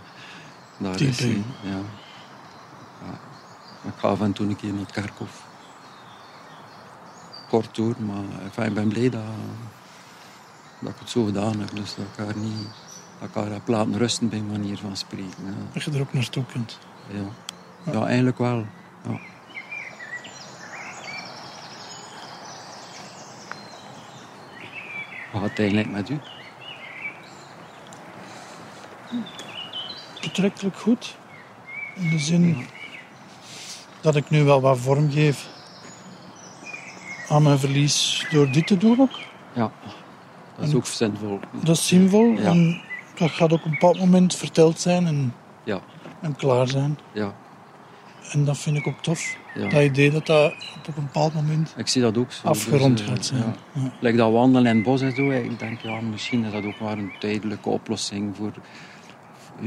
Daar 0.78 0.96
Diep 0.96 1.08
is 1.08 1.18
hij. 1.18 1.44
Ja. 1.62 1.70
ja. 1.70 3.18
Ik 3.82 3.92
ga 3.96 4.08
af 4.08 4.20
en 4.20 4.32
toe 4.32 4.46
een 4.46 4.56
keer 4.56 4.70
naar 4.72 4.80
het 4.80 4.90
kerkhof. 4.92 5.42
Kort 7.48 7.74
door, 7.76 7.94
maar 7.98 8.42
enfin, 8.42 8.64
ik 8.64 8.74
ben 8.74 8.88
blij 8.88 9.08
dat, 9.10 9.22
dat 10.78 10.92
ik 10.92 10.98
het 10.98 11.10
zo 11.10 11.24
gedaan 11.24 11.60
heb. 11.60 11.70
Dus 11.74 11.94
dat 11.94 12.04
ik 12.12 12.24
haar 12.24 12.36
niet 12.36 12.68
dat 13.20 13.28
ik 13.28 13.34
haar 13.34 13.50
heb 13.50 13.68
laten 13.68 13.98
rusten 13.98 14.28
bij 14.28 14.40
manier 14.40 14.78
van 14.78 14.96
spreken. 14.96 15.44
Ja, 15.44 15.52
Dat 15.72 15.82
je 15.82 15.90
er 15.90 16.00
ook 16.00 16.12
naartoe 16.12 16.44
kunt. 16.44 16.78
ja. 17.08 17.92
ja 17.92 18.06
eigenlijk 18.06 18.38
wel. 18.38 18.66
Ja. 19.04 19.18
Hoe 25.30 25.40
gaat 25.40 25.50
het 25.50 25.58
eigenlijk 25.58 25.90
met 25.90 26.08
u? 26.08 26.20
Betrekkelijk 30.20 30.76
goed. 30.76 31.16
In 31.94 32.10
de 32.10 32.18
zin 32.18 32.66
dat 34.00 34.16
ik 34.16 34.30
nu 34.30 34.42
wel 34.44 34.60
wat 34.60 34.78
vorm 34.78 35.10
geef 35.10 35.48
aan 37.28 37.42
mijn 37.42 37.58
verlies 37.58 38.26
door 38.30 38.50
dit 38.52 38.66
te 38.66 38.76
doen 38.76 39.00
ook. 39.00 39.18
Ja, 39.52 39.70
dat 40.56 40.64
is 40.64 40.70
En- 40.70 40.76
ook 40.76 40.86
zinvol. 40.86 41.40
Dat 41.62 41.76
is 41.76 41.86
zinvol. 41.86 42.26
Ja. 42.32 42.38
En 42.42 42.82
dat 43.18 43.30
gaat 43.30 43.52
ook 43.52 43.58
op 43.58 43.64
een 43.64 43.70
bepaald 43.70 43.98
moment 43.98 44.36
verteld 44.36 44.80
zijn 44.80 45.06
en, 45.06 45.34
Ja, 45.64 45.80
en 46.20 46.36
klaar 46.36 46.68
zijn. 46.68 46.98
ja, 47.12 47.34
En 48.32 48.44
dat 48.44 48.58
vind 48.58 48.76
ik 48.76 48.86
ook 48.86 49.02
tof. 49.02 49.36
ja. 49.54 49.68
Dat 49.68 49.82
idee 49.82 50.10
dat 50.10 50.26
dat 50.26 50.52
op 50.88 50.96
een 50.96 51.04
bepaald 51.04 51.34
moment 51.34 51.74
Ik 51.76 51.88
zie 51.88 52.02
dat 52.02 52.18
ook 52.18 52.32
zo. 52.32 52.46
afgerond 52.48 52.96
Dus, 52.98 53.06
eh, 53.06 53.12
gaat 53.12 53.24
zijn. 53.26 53.54
ja. 53.72 53.92
Like 54.00 54.16
dat 54.16 54.32
wandelen 54.32 54.70
in 54.70 54.74
het 54.76 54.84
bos 54.84 55.00
en 55.00 55.14
zo. 55.14 55.30
Ik 55.30 55.58
denk, 55.58 55.80
ja, 55.80 56.00
misschien 56.00 56.44
is 56.44 56.52
dat 56.52 56.64
ook 56.64 56.80
maar 56.80 56.98
een 56.98 57.12
tijdelijke 57.18 57.68
oplossing 57.68 58.36
voor, 58.36 58.52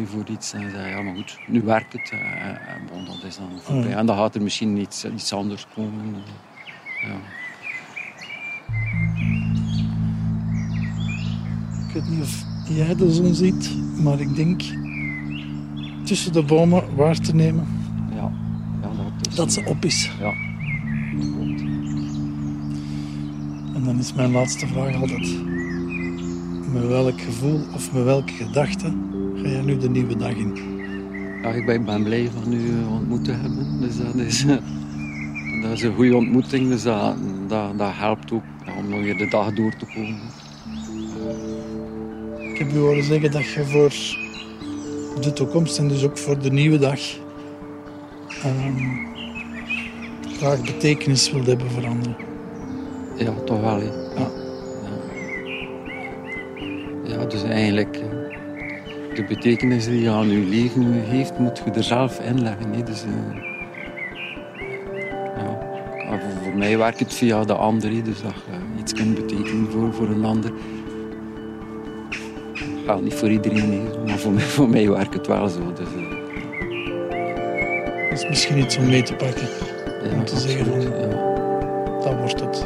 voor 0.06 0.24
iets. 0.30 0.54
En 0.54 0.72
zei, 0.72 0.90
ja, 0.90 1.02
maar 1.02 1.16
goed, 1.16 1.38
nu 1.48 1.62
werkt 1.62 1.94
het. 1.94 2.10
eh, 2.12 2.46
En 2.48 2.82
bon, 2.92 3.06
dat 3.06 3.24
is 3.24 3.38
dan 3.38 3.50
voorbij. 3.62 3.90
Ja. 3.90 3.98
En 3.98 4.06
dan 4.06 4.18
gaat 4.18 4.36
er 4.36 4.42
misschien 4.42 4.78
iets, 4.78 5.06
iets 5.06 5.34
anders 5.34 5.68
komen. 5.76 6.16
eh, 6.16 7.10
Ja. 7.10 7.16
Ik 11.88 11.94
weet 11.94 12.10
niet 12.10 12.22
of 12.22 12.44
jij 12.70 12.96
de 12.96 13.12
zon 13.14 13.34
ziet, 13.34 13.70
maar 14.02 14.20
ik 14.20 14.36
denk 14.36 14.62
tussen 16.04 16.34
de 16.34 16.44
bomen 16.44 16.96
waar 16.96 17.16
te 17.20 17.36
nemen 17.36 17.68
Ja. 18.16 18.32
ja, 18.82 18.88
dat 18.88 19.28
is... 19.30 19.36
dat 19.36 19.54
ze 19.54 19.64
op 19.66 19.86
is. 19.86 20.12
Ja. 20.20 20.34
En 23.76 23.84
dan 23.86 24.00
is 24.00 24.14
mijn 24.14 24.32
laatste 24.32 24.68
vraag 24.68 24.96
altijd: 24.96 25.38
met 26.74 26.88
welk 26.88 27.22
gevoel 27.22 27.62
of 27.74 27.92
met 27.94 28.04
welke 28.04 28.34
gedachte 28.34 28.94
ga 29.44 29.50
jij 29.50 29.62
nu 29.62 29.78
de 29.78 29.90
nieuwe 29.90 30.18
dag 30.18 30.36
in? 30.36 30.58
Ja, 31.42 31.50
ik 31.50 31.66
ben, 31.66 32.04
blij 32.04 32.30
van 32.42 32.54
u 32.54 32.70
eh, 32.70 32.94
ontmoet 32.94 33.24
te 33.24 33.32
hebben. 33.32 33.82
Dus 33.82 33.98
dat 33.98 34.16
is, 34.16 34.46
eh, 34.46 34.58
dat 35.62 35.72
is 35.72 35.82
een 35.82 35.94
goede 35.94 36.16
ontmoeting. 36.16 36.70
Dus 36.70 36.84
dat, 36.84 37.16
dat, 37.48 37.78
dat 37.78 37.92
helpt 37.94 38.32
ook 38.32 38.44
om 38.78 38.90
nog 38.90 39.00
weer 39.00 39.18
de 39.18 39.28
dag 39.28 39.54
door 39.54 39.76
te 39.76 39.86
komen. 39.86 40.20
Ik 42.52 42.60
heb 42.60 42.72
u 42.72 42.78
horen 42.78 43.04
zeggen 43.04 43.32
dat 43.32 43.46
je 43.52 43.66
voor 43.66 43.94
de 45.22 45.34
toekomst 45.34 45.78
en 45.78 45.88
dus 45.88 46.04
ook 46.04 46.18
voor 46.18 46.40
de 46.40 46.52
nieuwe 46.52 46.78
dag 46.78 47.00
ehm, 48.44 48.78
graag 50.38 50.62
betekenis 50.62 51.32
wilt 51.32 51.48
hebben 51.48 51.72
voor 51.72 51.86
anderen. 51.86 52.16
Ja, 53.18 53.34
toch 53.46 53.62
wel. 53.62 53.80
hè. 53.80 53.86
Ja. 53.86 54.32
Ja. 57.04 57.18
ja, 57.18 57.26
dus 57.26 57.44
eigenlijk 57.44 57.96
eh, 57.96 58.23
de 59.16 59.24
betekenis 59.24 59.86
die 59.86 60.02
je 60.02 60.10
aan 60.10 60.30
je 60.30 60.38
leven 60.46 61.04
geeft, 61.10 61.38
moet 61.40 61.62
je 61.66 61.72
er 61.72 61.84
zelf 61.84 62.20
in 62.20 62.42
leggen. 62.42 62.74
Hè. 62.74 62.84
Dus, 62.84 63.04
eh, 63.04 63.10
ja. 65.38 65.60
Voor, 66.44 66.54
mij 66.58 66.78
werkt 66.78 67.00
het 67.00 67.14
via 67.14 67.44
de 67.44 67.54
ander, 67.54 67.90
dus 68.04 68.22
dat 68.22 68.34
je 68.34 68.80
iets 68.82 68.94
kunt 68.94 69.16
betekenen 69.16 69.72
voor, 69.72 69.94
voor 69.94 70.08
een 70.08 70.26
ander. 70.26 70.52
Geldt 72.86 73.04
niet 73.04 73.14
voor 73.14 73.30
iedereen, 73.30 73.72
hè. 73.72 74.04
maar 74.06 74.18
voor 74.18 74.32
mij, 74.32 74.44
voor 74.44 74.70
mij 74.70 74.90
werkt 74.90 75.14
het 75.14 75.28
wel 75.28 75.48
zo. 75.48 75.74
Dus, 75.74 75.88
eh, 75.88 76.22
Dat 78.10 78.22
is 78.22 78.28
misschien 78.30 78.58
iets 78.58 78.78
om 78.78 78.86
mee 78.86 79.04
te 79.04 79.14
pakken. 79.16 79.48
ja, 80.04 80.16
Om 80.18 80.26
te 80.26 80.38
zeggen 80.40 80.66
absoluut, 80.74 80.84
van- 80.88 81.10
ja. 81.10 82.02
Dat 82.04 82.18
wordt 82.18 82.40
het. 82.40 82.66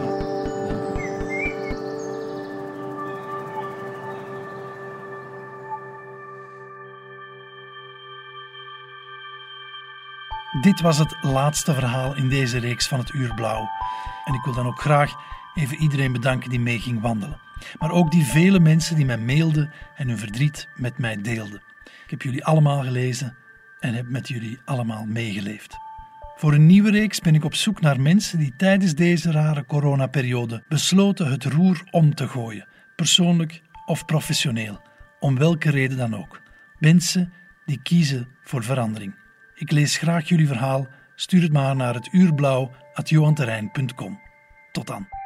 Dit 10.67 10.81
was 10.81 10.97
het 10.97 11.15
laatste 11.21 11.73
verhaal 11.73 12.15
in 12.15 12.29
deze 12.29 12.57
reeks 12.59 12.87
van 12.87 12.99
het 12.99 13.13
Uur 13.13 13.33
Blauw. 13.33 13.69
En 14.25 14.33
ik 14.33 14.43
wil 14.43 14.53
dan 14.53 14.65
ook 14.65 14.79
graag 14.79 15.15
even 15.55 15.77
iedereen 15.77 16.11
bedanken 16.11 16.49
die 16.49 16.59
mee 16.59 16.79
ging 16.79 17.01
wandelen. 17.01 17.39
Maar 17.79 17.91
ook 17.91 18.11
die 18.11 18.25
vele 18.25 18.59
mensen 18.59 18.95
die 18.95 19.05
mij 19.05 19.17
mailden 19.17 19.71
en 19.95 20.07
hun 20.07 20.17
verdriet 20.17 20.67
met 20.75 20.97
mij 20.97 21.21
deelden. 21.21 21.61
Ik 22.03 22.09
heb 22.09 22.21
jullie 22.21 22.45
allemaal 22.45 22.83
gelezen 22.83 23.35
en 23.79 23.93
heb 23.93 24.09
met 24.09 24.27
jullie 24.27 24.59
allemaal 24.65 25.05
meegeleefd. 25.05 25.77
Voor 26.35 26.53
een 26.53 26.65
nieuwe 26.65 26.91
reeks 26.91 27.19
ben 27.19 27.35
ik 27.35 27.43
op 27.43 27.55
zoek 27.55 27.81
naar 27.81 28.01
mensen 28.01 28.39
die 28.39 28.53
tijdens 28.57 28.95
deze 28.95 29.31
rare 29.31 29.65
coronaperiode 29.65 30.63
besloten 30.67 31.31
het 31.31 31.43
roer 31.43 31.83
om 31.91 32.15
te 32.15 32.27
gooien, 32.27 32.67
persoonlijk 32.95 33.61
of 33.85 34.05
professioneel, 34.05 34.81
om 35.19 35.37
welke 35.37 35.69
reden 35.69 35.97
dan 35.97 36.15
ook. 36.15 36.41
Mensen 36.79 37.33
die 37.65 37.79
kiezen 37.81 38.27
voor 38.43 38.63
verandering. 38.63 39.25
Ik 39.59 39.71
lees 39.71 39.97
graag 39.97 40.27
jullie 40.27 40.47
verhaal. 40.47 40.87
Stuur 41.15 41.41
het 41.41 41.53
maar 41.53 41.75
naar 41.75 41.93
het 41.93 42.09
uurblauw.johanterrein.com. 42.11 44.19
Tot 44.71 44.87
dan. 44.87 45.16